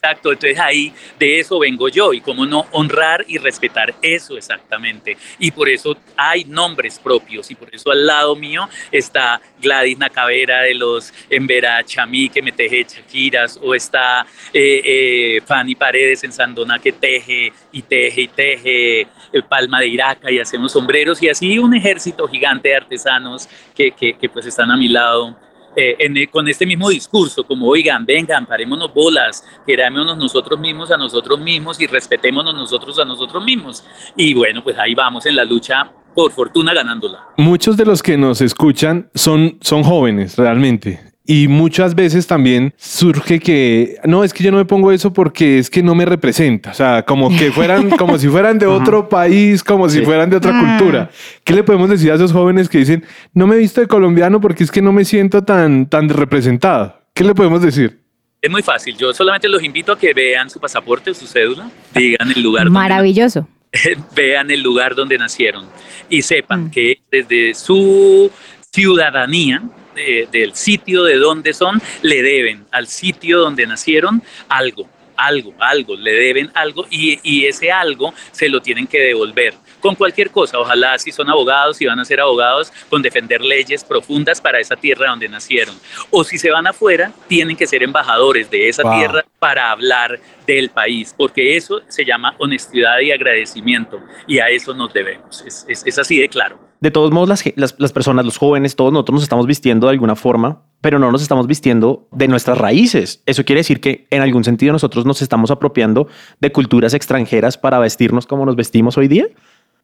[0.00, 5.16] Exacto, entonces ahí de eso vengo yo y cómo no honrar y respetar eso exactamente.
[5.40, 10.62] Y por eso hay nombres propios y por eso al lado mío está Gladys Nacavera
[10.62, 16.32] de los Embera Chamí que me teje chaquiras o está eh, eh, Fanny Paredes en
[16.32, 21.28] Sandona que teje y teje y teje el Palma de Iraca y hacemos sombreros y
[21.28, 25.36] así un ejército gigante de artesanos que, que, que pues están a mi lado
[25.80, 31.38] eh, con este mismo discurso, como oigan, vengan, parémonos bolas, querámonos nosotros mismos a nosotros
[31.38, 33.84] mismos y respetémonos nosotros a nosotros mismos.
[34.16, 37.28] Y bueno, pues ahí vamos en la lucha por fortuna ganándola.
[37.36, 41.07] Muchos de los que nos escuchan son, son jóvenes realmente.
[41.30, 45.58] Y muchas veces también surge que, no, es que yo no me pongo eso porque
[45.58, 46.70] es que no me representa.
[46.70, 50.36] O sea, como que fueran, como si fueran de otro país, como si fueran de
[50.36, 50.78] otra Ah.
[50.78, 51.10] cultura.
[51.44, 54.40] ¿Qué le podemos decir a esos jóvenes que dicen, no me he visto de colombiano
[54.40, 56.98] porque es que no me siento tan, tan representado?
[57.12, 57.98] ¿Qué le podemos decir?
[58.40, 61.70] Es muy fácil, yo solamente los invito a que vean su pasaporte o su cédula,
[61.94, 63.46] digan el lugar donde Maravilloso.
[64.16, 65.66] vean el lugar donde nacieron
[66.08, 66.70] y sepan Mm.
[66.70, 68.30] que desde su
[68.72, 69.62] ciudadanía,
[69.98, 75.96] de- del sitio de donde son, le deben al sitio donde nacieron algo, algo, algo,
[75.96, 80.58] le deben algo y, y ese algo se lo tienen que devolver con cualquier cosa.
[80.58, 84.74] Ojalá si son abogados y van a ser abogados con defender leyes profundas para esa
[84.76, 85.76] tierra donde nacieron.
[86.10, 88.92] O si se van afuera, tienen que ser embajadores de esa Wow.
[88.98, 94.72] tierra para hablar del país, porque eso se llama honestidad y agradecimiento y a eso
[94.74, 95.42] nos debemos.
[95.46, 96.67] Es, es- es así de claro.
[96.80, 100.14] De todos modos, las, las personas, los jóvenes, todos nosotros nos estamos vistiendo de alguna
[100.14, 103.20] forma, pero no nos estamos vistiendo de nuestras raíces.
[103.26, 106.06] Eso quiere decir que en algún sentido nosotros nos estamos apropiando
[106.40, 109.26] de culturas extranjeras para vestirnos como nos vestimos hoy día.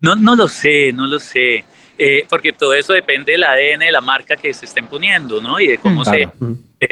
[0.01, 1.65] No, no lo sé, no lo sé.
[1.99, 5.61] Eh, porque todo eso depende del ADN de la marca que se estén poniendo, ¿no?
[5.61, 6.05] Y de cómo Mm.
[6.05, 6.29] se...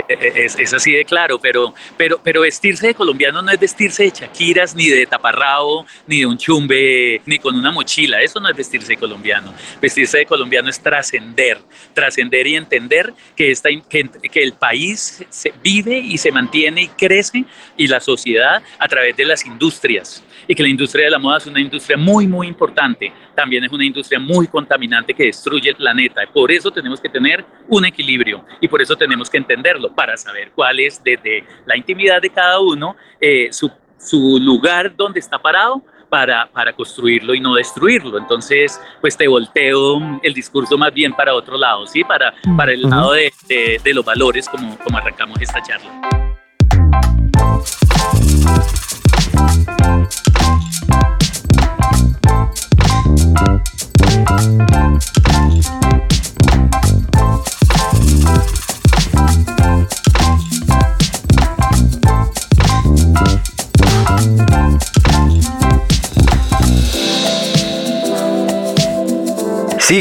[0.08, 4.10] Eh, Es, así de claro, pero, pero, pero vestirse de colombiano no es vestirse de
[4.12, 8.20] chaquiras, ni de taparrabo, ni de un chumbe, ni con una mochila.
[8.20, 9.52] Eso no es vestirse de colombiano.
[9.80, 11.58] Vestirse de colombiano es trascender,
[11.94, 15.24] trascender y entender que, esta, que, que el país
[15.62, 17.44] vive y se mantiene y crece
[17.76, 21.38] y la sociedad a través de las industrias y que la industria de la moda
[21.38, 23.12] es una industria muy, muy importante.
[23.34, 26.22] También es una industria muy contaminante que destruye el planeta.
[26.32, 30.52] Por eso tenemos que tener un equilibrio y por eso tenemos que entenderlo para saber
[30.54, 35.82] cuál es desde la intimidad de cada uno eh, su, su lugar donde está parado
[36.08, 38.18] para, para construirlo y no destruirlo.
[38.18, 42.04] Entonces, pues te volteo el discurso más bien para otro lado, ¿sí?
[42.04, 45.90] Para, para el lado de, de- de los valores como, como arrancamos esta charla.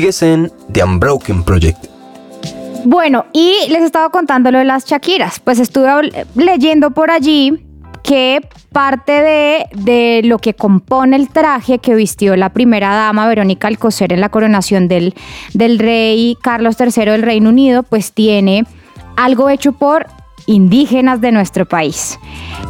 [0.02, 1.86] Sigues en The Unbroken Project.
[2.86, 5.40] Bueno, y les estaba contando lo de las Shakiras.
[5.40, 5.92] Pues estuve
[6.34, 7.64] leyendo por allí
[8.02, 13.68] que parte de, de lo que compone el traje que vistió la primera dama Verónica
[13.68, 15.14] Alcocer en la coronación del,
[15.54, 18.66] del rey Carlos III del Reino Unido, pues tiene
[19.18, 20.08] algo hecho por
[20.46, 22.20] indígenas de nuestro país.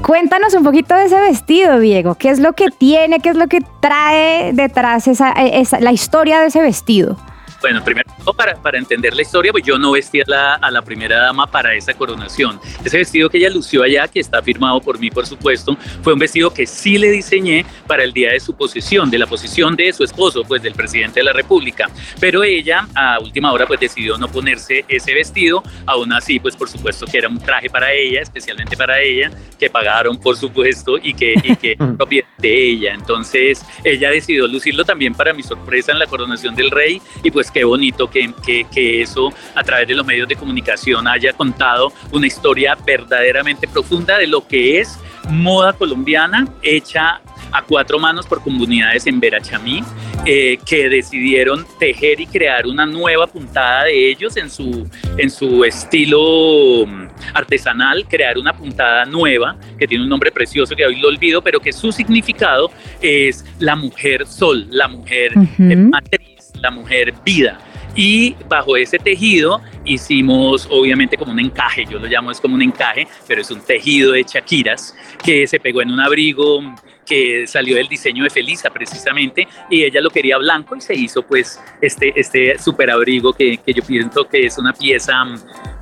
[0.05, 2.15] Cuéntanos un poquito de ese vestido, Diego.
[2.15, 3.19] ¿Qué es lo que tiene?
[3.19, 5.33] ¿Qué es lo que trae detrás esa,
[5.79, 7.17] la historia de ese vestido?
[7.61, 10.81] Bueno, primero, para, para entender la historia, pues yo no vestí a la, a la
[10.81, 12.59] primera dama para esa coronación.
[12.83, 16.19] Ese vestido que ella lució allá, que está firmado por mí, por supuesto, fue un
[16.19, 19.93] vestido que sí le diseñé para el día de su posesión, de la posición de
[19.93, 21.87] su esposo, pues del presidente de la República.
[22.19, 25.61] Pero ella, a última hora, pues decidió no ponerse ese vestido.
[25.85, 29.69] Aún así, pues por supuesto que era un traje para ella, especialmente para ella, que
[29.69, 32.95] pagaron, por supuesto, y que, y que propiedad de ella.
[32.95, 37.50] Entonces, ella decidió lucirlo también para mi sorpresa en la coronación del rey y pues
[37.53, 41.91] qué bonito que, que, que eso a través de los medios de comunicación haya contado
[42.11, 48.41] una historia verdaderamente profunda de lo que es moda colombiana hecha a cuatro manos por
[48.41, 49.83] comunidades en Verachamí
[50.25, 54.87] eh, que decidieron tejer y crear una nueva puntada de ellos en su,
[55.17, 60.85] en su estilo mm, artesanal, crear una puntada nueva que tiene un nombre precioso que
[60.85, 66.30] hoy lo olvido, pero que su significado es la mujer sol, la mujer eh, matriz,
[66.61, 67.59] la mujer vida.
[67.95, 72.61] Y bajo ese tejido hicimos obviamente como un encaje, yo lo llamo es como un
[72.61, 76.61] encaje, pero es un tejido de chaquiras que se pegó en un abrigo
[77.05, 81.23] que salió del diseño de Felisa precisamente y ella lo quería blanco y se hizo
[81.23, 85.25] pues este, este super abrigo que, que yo pienso que es una pieza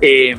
[0.00, 0.34] eh,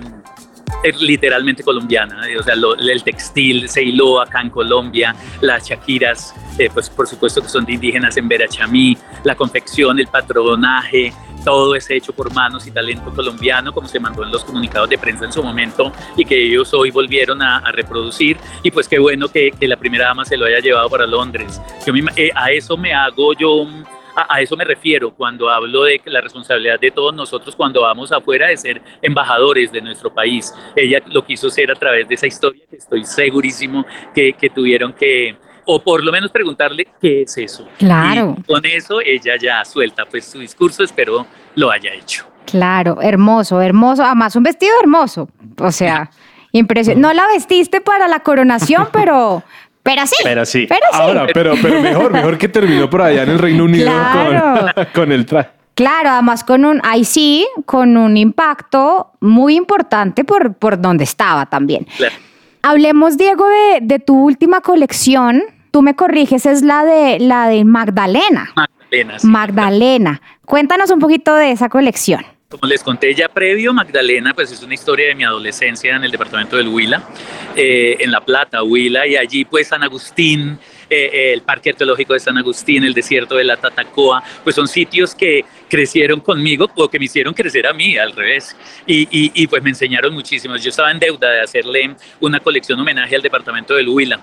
[0.83, 6.33] es literalmente colombiana, eh, o sea, el textil se hiló acá en Colombia, las chaquiras,
[6.57, 11.75] eh, pues por supuesto que son de indígenas en Verachamí, la confección, el patronaje, todo
[11.75, 15.25] es hecho por manos y talento colombiano, como se mandó en los comunicados de prensa
[15.25, 18.37] en su momento y que ellos hoy volvieron a, reproducir.
[18.63, 21.61] Y pues qué bueno que, la primera dama se lo haya llevado para Londres.
[21.85, 23.65] Yo eh, a eso me hago yo
[24.15, 28.11] a, a, eso me refiero cuando hablo de la responsabilidad de todos nosotros cuando vamos
[28.11, 30.53] afuera de ser embajadores de nuestro país.
[30.75, 34.93] Ella lo quiso ser a través de esa historia que estoy segurísimo que, que tuvieron
[34.93, 35.35] que,
[35.65, 37.67] o por lo menos preguntarle qué es eso.
[37.77, 38.35] Claro.
[38.39, 42.25] Y con eso ella ya suelta pues su discurso, espero lo haya hecho.
[42.45, 44.03] Claro, hermoso, hermoso.
[44.03, 45.29] Además, un vestido hermoso.
[45.59, 46.09] O sea,
[46.51, 47.01] impresionante.
[47.01, 49.43] No la vestiste para la coronación, pero,
[49.83, 50.15] pero sí.
[50.23, 50.65] Pero sí.
[50.67, 50.97] Pero sí.
[50.99, 54.71] Ahora, pero, pero mejor, mejor que terminó por allá en el Reino Unido Claro.
[54.75, 55.49] con, con el traje.
[55.73, 61.45] Claro, además con un, ahí sí, con un impacto muy importante por, por donde estaba
[61.47, 61.87] también.
[61.97, 62.13] Claro.
[62.61, 65.41] Hablemos, Diego, de, de tu última colección.
[65.71, 68.51] Tú me corriges, es la de la de Magdalena.
[68.55, 69.19] Magdalena.
[69.19, 69.27] sí.
[69.27, 70.21] Magdalena.
[70.45, 72.23] Cuéntanos un poquito de esa colección.
[72.51, 76.11] Como les conté ya previo, Magdalena, pues es una historia de mi adolescencia en el
[76.11, 77.01] departamento del Huila,
[77.55, 82.11] eh, en La Plata, Huila, y allí pues San Agustín, eh, eh, el Parque Arqueológico
[82.11, 86.89] de San Agustín, el desierto de la Tatacoa, pues son sitios que crecieron conmigo o
[86.89, 88.53] que me hicieron crecer a mí, al revés,
[88.85, 90.57] y, y, y pues me enseñaron muchísimo.
[90.57, 94.19] Yo estaba en deuda de hacerle una colección homenaje al departamento del Huila.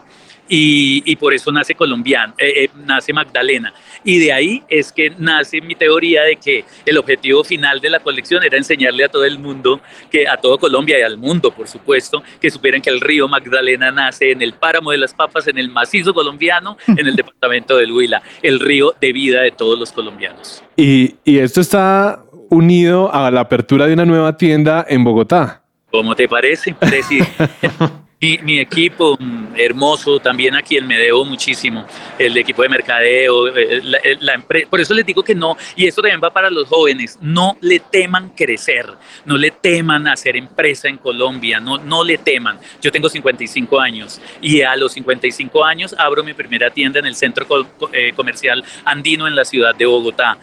[0.49, 3.73] Y, y, por eso nace colombiano, eh, eh, nace Magdalena.
[4.03, 8.01] Y de ahí es que nace mi teoría de que el objetivo final de la
[8.01, 9.81] colección era enseñarle a todo el mundo,
[10.11, 13.91] que a todo Colombia y al mundo, por supuesto, que supieran que el río Magdalena
[13.91, 17.93] nace en el páramo de las papas, en el macizo colombiano, en el departamento del
[17.93, 20.63] Huila, el río de vida de todos los colombianos.
[20.77, 25.63] Y, y esto está unido a la apertura de una nueva tienda en Bogotá.
[25.91, 26.75] ¿Cómo te parece?
[28.21, 31.87] Mi, mi equipo mm, hermoso, también a quien me debo muchísimo,
[32.19, 35.57] el equipo de mercadeo, eh, la, eh, la empre- por eso les digo que no,
[35.77, 38.87] y esto también va para los jóvenes, no le teman crecer,
[39.25, 42.59] no le teman hacer empresa en Colombia, no, no le teman.
[42.83, 47.15] Yo tengo 55 años y a los 55 años abro mi primera tienda en el
[47.15, 47.47] centro
[47.93, 50.39] eh, comercial andino en la ciudad de Bogotá,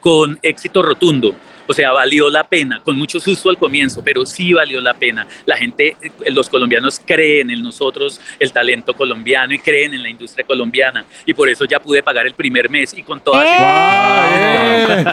[0.00, 1.36] con éxito rotundo.
[1.72, 5.26] O sea, valió la pena, con mucho susto al comienzo, pero sí valió la pena.
[5.46, 10.10] La gente, eh, los colombianos creen en nosotros, el talento colombiano y creen en la
[10.10, 11.06] industria colombiana.
[11.24, 15.04] Y por eso ya pude pagar el primer mes y con todas ¡Eh!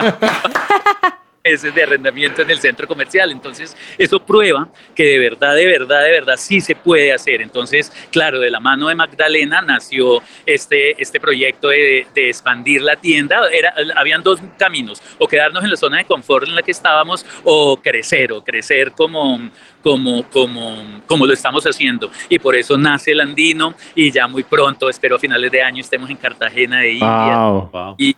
[1.42, 3.30] meses de arrendamiento en el centro comercial.
[3.30, 7.40] Entonces, eso prueba que de verdad, de verdad, de verdad sí se puede hacer.
[7.40, 12.96] Entonces, claro, de la mano de Magdalena nació este, este proyecto de, de expandir la
[12.96, 13.48] tienda.
[13.50, 17.24] Era, habían dos caminos, o quedarnos en la zona de confort en la que estábamos,
[17.44, 19.50] o crecer, o crecer como,
[19.82, 22.10] como, como, como lo estamos haciendo.
[22.28, 25.80] Y por eso nace el andino y ya muy pronto, espero a finales de año,
[25.80, 27.36] estemos en Cartagena de India.
[27.38, 27.94] Wow.
[27.98, 28.14] Y,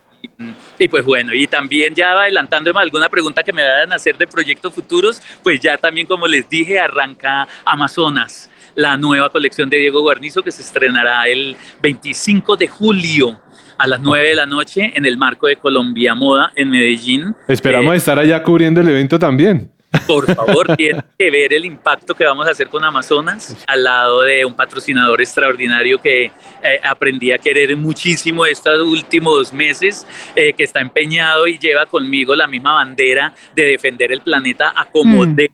[0.79, 4.27] y pues bueno, y también ya adelantándome alguna pregunta que me vayan a hacer de
[4.27, 10.01] proyectos futuros, pues ya también como les dije, arranca Amazonas, la nueva colección de Diego
[10.01, 13.39] Guarnizo que se estrenará el 25 de julio
[13.77, 17.35] a las 9 de la noche en el marco de Colombia Moda en Medellín.
[17.47, 19.72] Esperamos Eh, estar allá cubriendo el evento también.
[20.07, 24.21] Por favor, tienen que ver el impacto que vamos a hacer con Amazonas al lado
[24.21, 30.63] de un patrocinador extraordinario que eh, aprendí a querer muchísimo estos últimos meses, eh, que
[30.63, 35.35] está empeñado y lleva conmigo la misma bandera de defender el planeta a como Mm.
[35.35, 35.51] de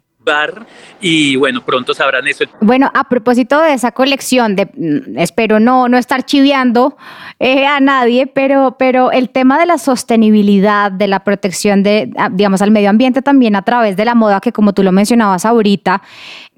[1.02, 2.46] Y bueno, pronto sabrán eso.
[2.62, 6.98] Bueno, a propósito de esa colección, de, mm, espero no, no estar chiviando
[7.40, 12.62] eh, a nadie, pero, pero el tema de la sostenibilidad, de la protección de, digamos,
[12.62, 16.02] al medio ambiente también a través de la moda, que como tú lo mencionabas ahorita,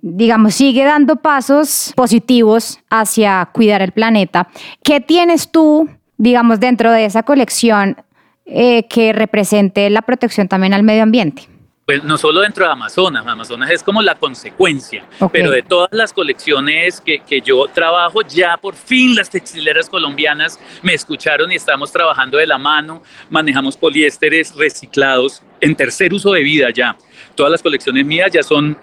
[0.01, 4.47] digamos, sigue dando pasos positivos hacia cuidar el planeta.
[4.83, 7.97] ¿Qué tienes tú, digamos, dentro de esa colección
[8.45, 11.43] eh, que represente la protección también al medio ambiente?
[11.91, 16.13] Pues no solo dentro de Amazonas, Amazonas es como la consecuencia, pero de todas las
[16.13, 21.91] colecciones que, que yo trabajo, ya por fin las textileras colombianas me escucharon y estamos
[21.91, 26.95] trabajando de la mano, manejamos poliésteres reciclados en tercer uso de vida ya.
[27.35, 28.77] Todas las colecciones mías ya son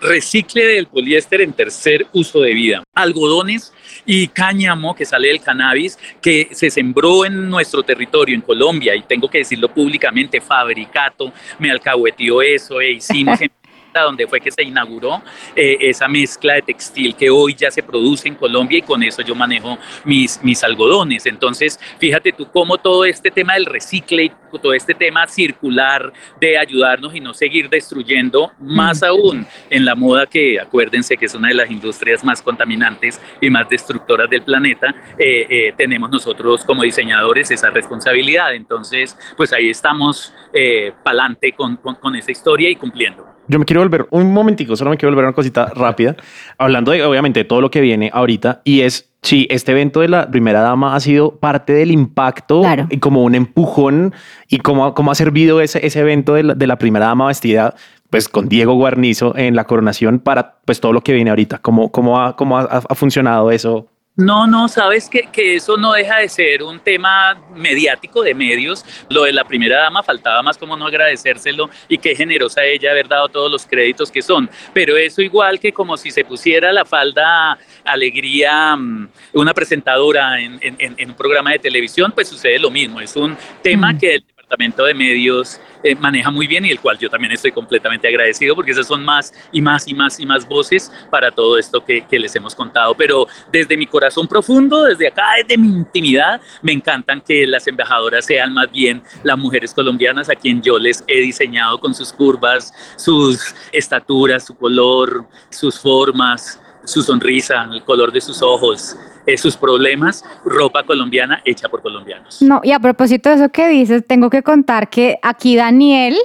[0.00, 2.82] recicle del poliéster en tercer uso de vida.
[2.94, 3.72] Algodones
[4.06, 9.02] y cáñamo que sale del cannabis que se sembró en nuestro territorio, en Colombia, y
[9.02, 13.38] tengo que decirlo públicamente, Fabricato me alcahueteó eso e hicimos
[13.92, 15.22] donde fue que se inauguró
[15.56, 19.22] eh, esa mezcla de textil que hoy ya se produce en Colombia y con eso
[19.22, 21.26] yo manejo mis, mis algodones.
[21.26, 27.14] Entonces, fíjate tú cómo todo este tema del recicle todo este tema circular de ayudarnos
[27.14, 31.54] y no seguir destruyendo, más aún en la moda que acuérdense que es una de
[31.54, 37.50] las industrias más contaminantes y más destructoras del planeta, eh, eh, tenemos nosotros como diseñadores
[37.50, 38.54] esa responsabilidad.
[38.54, 43.39] Entonces, pues ahí estamos eh, pa'lante con, con, con esa historia y cumpliendo.
[43.48, 46.16] Yo me quiero volver un momentico, solo me quiero volver a una cosita rápida,
[46.58, 50.30] hablando de obviamente todo lo que viene ahorita y es si este evento de la
[50.30, 52.86] primera dama ha sido parte del impacto Claro.
[52.90, 54.14] y como un empujón
[54.48, 57.74] y cómo, cómo ha servido ese, ese evento de la, de la primera dama vestida
[58.08, 61.90] pues con Diego Guarnizo en la coronación para pues todo lo que viene ahorita, cómo,
[61.92, 63.86] cómo, ha, cómo ha, ha funcionado eso.
[64.20, 68.84] No, no, sabes que, que eso no deja de ser un tema mediático de medios.
[69.08, 73.08] Lo de la primera dama faltaba más como no agradecérselo y qué generosa ella haber
[73.08, 74.48] dado todos los créditos que son.
[74.72, 80.58] Pero eso igual que como si se pusiera la falda alegría mm, una presentadora en,
[80.62, 83.00] en- en- en un programa de televisión, pues sucede lo mismo.
[83.00, 83.98] Es un tema Mm.
[83.98, 87.52] que el departamento de medios eh, maneja muy bien y el cual yo también estoy
[87.52, 91.56] completamente agradecido porque esas son más y más y más y más voces para todo
[91.56, 92.94] esto que, que les hemos contado.
[92.94, 98.26] Pero desde mi corazón profundo, desde acá, desde mi intimidad, me encantan que las embajadoras
[98.26, 102.74] sean más bien las mujeres colombianas a quien yo les he diseñado con sus curvas,
[102.96, 108.96] sus estaturas, su color, sus formas, su sonrisa, el color de sus ojos,
[109.26, 112.40] eh, sus problemas, ropa colombiana hecha por colombianos.
[112.42, 116.16] No, y a propósito de eso que dices, tengo que contar que aquí Daniel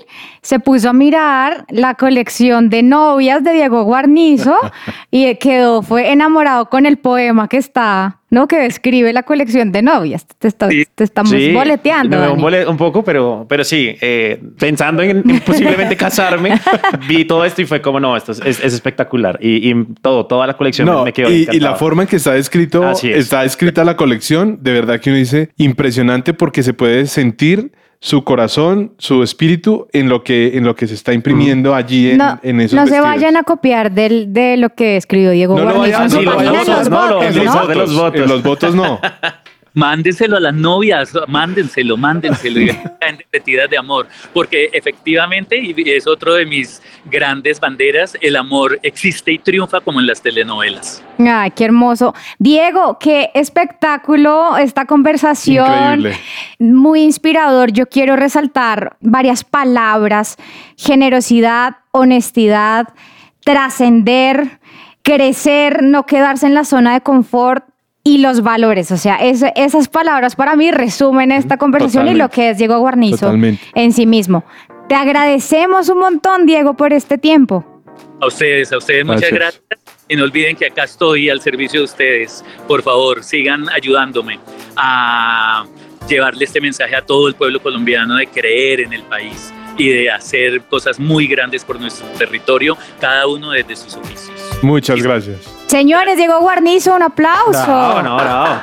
[0.42, 4.56] se puso a mirar la colección de novias de Diego Guarnizo
[5.12, 8.48] y quedó, fue enamorado con el poema que está, ¿no?
[8.48, 10.26] Que describe la colección de novias.
[10.40, 10.86] Te, está- Sí.
[10.94, 12.18] te estamos Sí, boleteando.
[12.18, 12.42] me Dani.
[12.42, 16.60] bole- un poco, pero, pero sí, eh, pensando en, en posiblemente casarme,
[17.08, 19.40] vi todo esto y fue como, no, esto es, es- es espectacular.
[19.42, 22.18] Y, y todo, toda la colección No, me quedó y, y la forma en que
[22.18, 23.18] está escrito, Así es.
[23.18, 28.24] está escrita la colección, de verdad que uno dice impresionante porque se puede sentir su
[28.24, 32.40] corazón, su espíritu en lo que, en lo que se está imprimiendo allí en, no,
[32.44, 35.76] en esos no se vayan a copiar del, de lo que escribió Diego No lo
[35.76, 36.64] Guarnizo no, ¿no?
[37.90, 38.22] votos.
[38.22, 39.00] En los votos no.
[39.76, 42.68] Mándenselo a las novias, mándenselo, mándenselo y
[43.00, 48.80] caen repetidas de amor, porque efectivamente, y es otro de mis grandes banderas, el amor
[48.82, 51.04] existe y triunfa como en las telenovelas.
[51.20, 52.16] Ay, qué hermoso.
[52.40, 56.00] Diego, qué espectáculo esta conversación.
[56.00, 56.18] Increíble.
[56.60, 57.72] Muy inspirador.
[57.72, 60.38] Yo quiero resaltar varias palabras.
[60.78, 62.94] Generosidad, honestidad,
[63.44, 64.60] trascender,
[65.04, 67.75] crecer, no quedarse en la zona de confort
[68.08, 68.92] y los valores.
[68.92, 72.36] O sea, es- esas palabras para mí resumen esta conversación y lo Totalmente.
[72.36, 73.62] que es Diego Guarnizo Totalmente.
[73.74, 74.46] en sí mismo.
[74.88, 77.66] Te agradecemos un montón, Diego, por este tiempo.
[78.22, 79.62] A ustedes, a ustedes muchas Gracias.
[79.68, 79.96] gracias.
[80.08, 82.46] Y no olviden que acá estoy al servicio de ustedes.
[82.68, 84.40] Por favor, sigan ayudándome
[84.78, 85.66] a
[86.08, 90.12] llevarle este mensaje a todo el pueblo colombiano de creer en el país y de
[90.12, 94.32] hacer cosas muy grandes por nuestro territorio, cada uno desde sus oficios.
[94.62, 95.40] Muchas gracias.
[95.76, 97.52] Señores, Diego Guarnizo, un aplauso.
[97.52, 98.56] Bravo, no, bravo.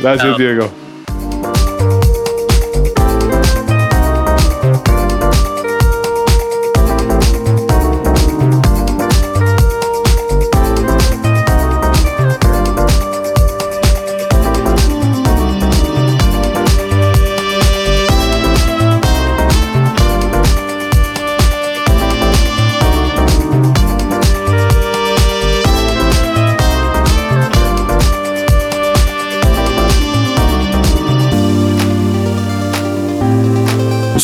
[0.00, 0.36] Gracias.
[0.36, 0.68] Diego.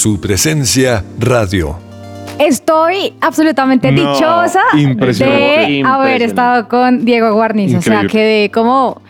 [0.06, 1.76] Su presencia radio.
[2.38, 5.40] Estoy absolutamente No, dichosa impresionante.
[5.42, 7.78] de haber estado con Diego Guarnizo.
[7.78, 8.12] O sea, Increíble.
[8.12, 9.02] quedé como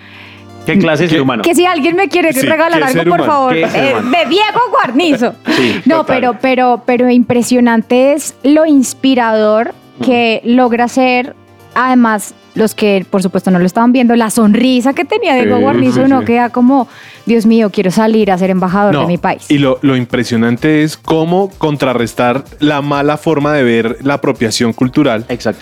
[0.65, 1.43] ¿Qué clase de ser ¿Qué- humano?
[1.43, 3.27] que si alguien me quiere Sí, regalar ¿qué algo, por humano?
[3.27, 5.35] favor, ¿Qué ser eh, de Diego Guarnizo.
[5.55, 6.17] Sí, no, total.
[6.17, 11.37] pero, pero, pero impresionante es lo inspirador que logra ser.
[11.75, 15.63] Además, los que por supuesto no lo estaban viendo, la sonrisa que tenía Diego Sí,
[15.63, 16.25] Guarnizo, sí, uno sí.
[16.25, 16.89] queda como,
[17.27, 19.45] Dios mío, quiero salir a ser embajador No, de mi país.
[19.51, 25.25] Y lo, lo impresionante es cómo contrarrestar la mala forma de ver la apropiación cultural
[25.29, 25.61] Exacto.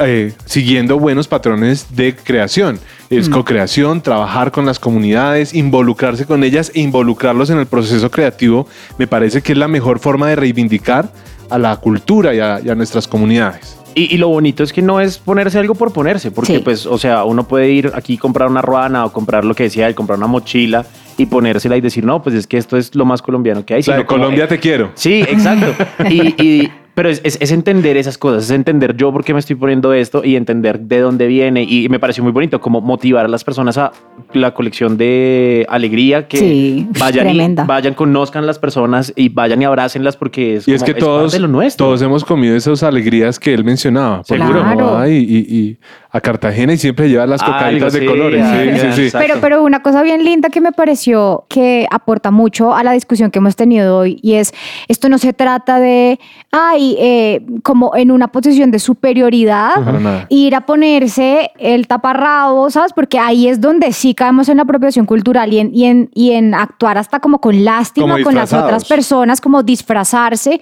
[0.00, 2.78] eh, siguiendo buenos patrones de creación.
[3.10, 8.66] Es co-creación, trabajar con las comunidades, involucrarse con ellas e involucrarlos en el proceso creativo.
[8.98, 11.12] Me parece que es la mejor forma de reivindicar
[11.50, 13.76] a la cultura y a, y a nuestras comunidades.
[13.94, 16.62] Y, y lo bonito es que no es ponerse algo por ponerse, porque Sí.
[16.64, 19.64] pues, o sea, uno puede ir aquí y comprar una ruana o comprar lo que
[19.64, 20.84] decía él, comprar una mochila
[21.16, 23.80] y ponérsela y decir, no, pues es que esto es lo más colombiano que hay.
[23.80, 24.90] O sea, sino como, Colombia eh, te quiero.
[24.94, 25.74] Sí, exacto.
[26.10, 29.40] Y, y- pero es, es- es entender esas cosas, es entender yo por qué me
[29.40, 31.64] estoy poniendo esto y entender de dónde viene.
[31.64, 33.92] Y me pareció muy bonito como motivar a las personas a
[34.32, 39.64] la colección de alegría, que Sí, vayan, y, vayan, conozcan las personas y vayan y
[39.64, 41.86] abrácenlas porque es, Y es como- que todos, parte de lo nuestro.
[41.86, 44.22] todos hemos comido esas alegrías que él mencionaba.
[44.24, 44.62] Seguro.
[45.08, 45.78] y
[46.14, 48.46] a Cartagena y siempre lleva las cocaditas de sí, colores.
[48.46, 49.16] Sí, sí, sí.
[49.18, 53.32] Pero, pero una cosa bien linda que me pareció que aporta mucho a la discusión
[53.32, 54.54] que hemos tenido hoy y es,
[54.86, 56.20] esto no se trata de,
[56.52, 62.92] ay, eh, como en una posición de superioridad, ir a ponerse el taparrabo, ¿sabes?
[62.92, 66.30] Porque ahí es donde sí caemos en la apropiación cultural y en, y en, y
[66.30, 70.60] en actuar hasta como con lástima Como con las otras personas, como disfrazarse,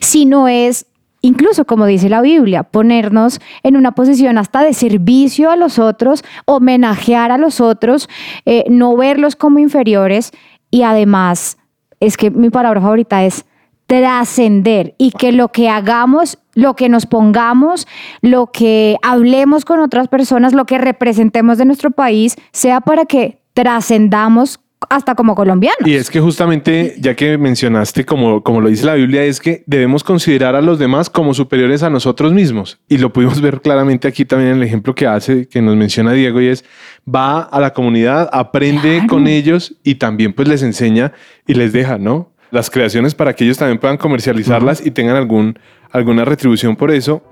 [0.00, 0.86] sino es
[1.20, 6.24] incluso como dice la Biblia, ponernos en una posición hasta de servicio a los otros,
[6.44, 8.08] homenajear a los otros,
[8.46, 10.32] eh, no verlos como inferiores.
[10.70, 11.58] Y además,
[12.00, 13.44] es que mi palabra favorita es
[13.86, 17.88] trascender y que lo que hagamos, lo que nos pongamos,
[18.20, 23.40] lo que hablemos con otras personas, lo que representemos de nuestro país, sea para que
[23.54, 25.86] trascendamos hasta como colombianos.
[25.86, 29.62] Y es que justamente, ya que mencionaste, como, como lo dice la Biblia, es que
[29.66, 32.78] debemos considerar a los demás como superiores a nosotros mismos.
[32.88, 36.12] Y lo pudimos ver claramente aquí también en el ejemplo que hace, que nos menciona
[36.12, 36.64] Diego, y es,
[37.12, 41.12] va a la comunidad, aprende con ellos y también pues les enseña
[41.46, 42.32] y les deja, ¿no?
[42.50, 45.58] Las creaciones para que ellos también puedan comercializarlas y tengan algún,
[45.90, 47.22] alguna retribución por eso.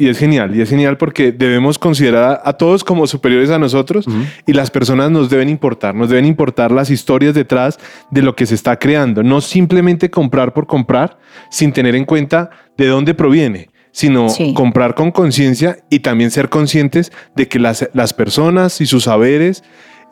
[0.00, 4.06] Y es genial, y es genial porque debemos considerar a todos como superiores a nosotros
[4.46, 7.78] y las personas nos deben importar, nos deben importar las historias detrás
[8.10, 11.18] de lo que se está creando, no simplemente comprar por comprar
[11.50, 12.48] sin tener en cuenta
[12.78, 14.54] de dónde proviene, sino Sí.
[14.54, 19.62] comprar con conciencia y también ser conscientes de que las, las personas y sus saberes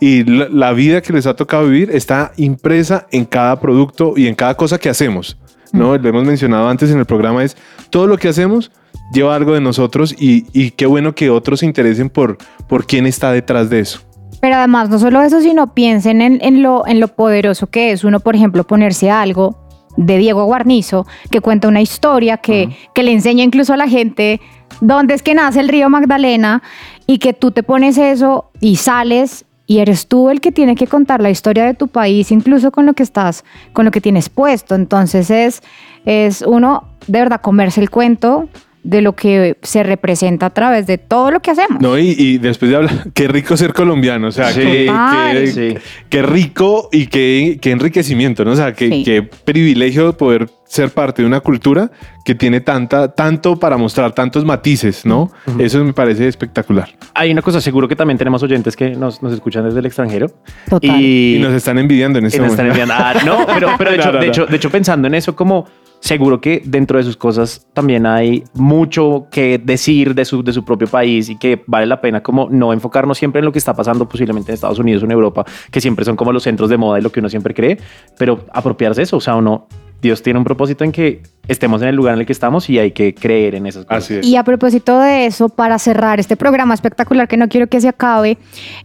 [0.00, 4.26] y la, la vida que les ha tocado vivir está impresa en cada producto y
[4.26, 5.38] en cada cosa que hacemos.
[5.72, 5.96] ¿No?
[5.96, 7.56] Lo hemos mencionado antes en el programa, es
[7.90, 8.70] todo lo que hacemos
[9.12, 12.38] lleva algo de nosotros y, y qué bueno que otros se interesen por,
[12.68, 14.00] por quién está detrás de eso.
[14.40, 18.04] Pero además, no solo eso, sino piensen en, en lo, en lo poderoso que es
[18.04, 19.58] uno, por ejemplo, ponerse algo
[19.96, 24.40] de Diego Guarnizo, que cuenta una historia que, que le enseña incluso a la gente
[24.80, 26.62] dónde es que nace el río Magdalena
[27.06, 30.86] y que tú te pones eso y sales y eres tú el que tiene que
[30.88, 34.28] contar la historia de tu país, incluso con lo que estás, con lo que tienes
[34.30, 34.74] puesto.
[34.74, 35.62] Entonces es,
[36.06, 38.48] es uno, de verdad, comerse el cuento
[38.82, 41.82] de lo que se representa a través de todo lo que hacemos.
[41.82, 44.90] No, y, y después de hablar, qué rico ser colombiano, o sea, Sí, qué,
[45.32, 45.74] qué- Sí.
[46.08, 48.52] qué rico y qué, qué enriquecimiento, ¿no?
[48.52, 49.02] O sea, qué, Sí.
[49.04, 51.90] qué privilegio poder ser parte de una cultura
[52.24, 55.30] que tiene tanta, tanto para mostrar tantos matices, ¿no?
[55.58, 56.88] Eso me parece espectacular.
[57.14, 60.30] Hay una cosa, seguro que también tenemos oyentes que nos, nos escuchan desde el extranjero.
[60.68, 61.00] Total.
[61.00, 62.82] Y, Y nos están envidiando en y este nos están momento.
[62.92, 63.20] enviando.
[63.20, 64.32] Ah, no, pero, pero de, No, hecho, no, de, no.
[64.32, 65.66] hecho, de hecho, pensando en eso, como
[66.00, 70.64] seguro que dentro de sus cosas también hay mucho que decir de su, de su
[70.64, 73.74] propio país y que vale la pena como no enfocarnos siempre en lo que está
[73.74, 76.76] pasando posiblemente en Estados Unidos o en Europa, que siempre son como los centros de
[76.76, 77.78] moda y lo que uno siempre cree,
[78.16, 79.66] pero apropiarse de eso, o sea, uno,
[80.00, 82.78] Dios tiene un propósito en que estemos en el lugar en el que estamos y
[82.78, 84.04] hay que creer en esas cosas.
[84.04, 84.26] Así es.
[84.26, 87.88] Y a propósito de eso, para cerrar este programa espectacular que no quiero que se
[87.88, 88.38] acabe,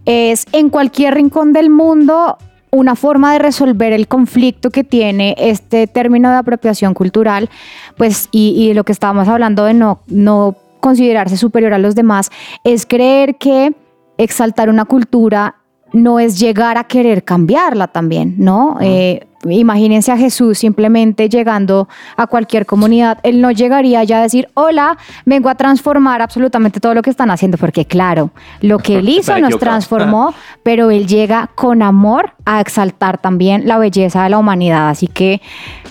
[0.05, 2.38] es en cualquier rincón del mundo
[2.72, 7.49] una forma de resolver el conflicto que tiene este término de apropiación cultural,
[7.97, 12.32] pues y, y lo que estábamos hablando de no, no considerarse superior a los demás,
[12.64, 13.76] es creer que
[14.18, 15.55] exaltar una cultura
[15.93, 18.78] no es llegar a querer cambiarla también, ¿no?
[18.82, 21.87] Eh, imagínense a Jesús simplemente llegando
[22.17, 26.93] a cualquier comunidad, él no llegaría ya a decir, hola, vengo a transformar absolutamente todo
[26.93, 28.31] lo que están haciendo, porque claro,
[28.61, 30.33] lo que él hizo nos transformó,
[30.63, 35.41] pero él llega con amor a exaltar también la belleza de la humanidad, así que,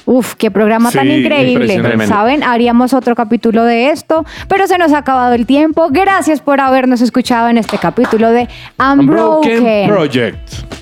[0.05, 2.07] uff, qué programa tan increíble.
[2.07, 2.43] ¿saben?
[2.43, 5.89] Haríamos otro capítulo de esto, pero se nos ha acabado el tiempo.
[5.91, 8.49] Gracias por habernos escuchado en este capítulo de
[8.79, 9.59] Unbroken.
[9.59, 10.82] Unbroken Project.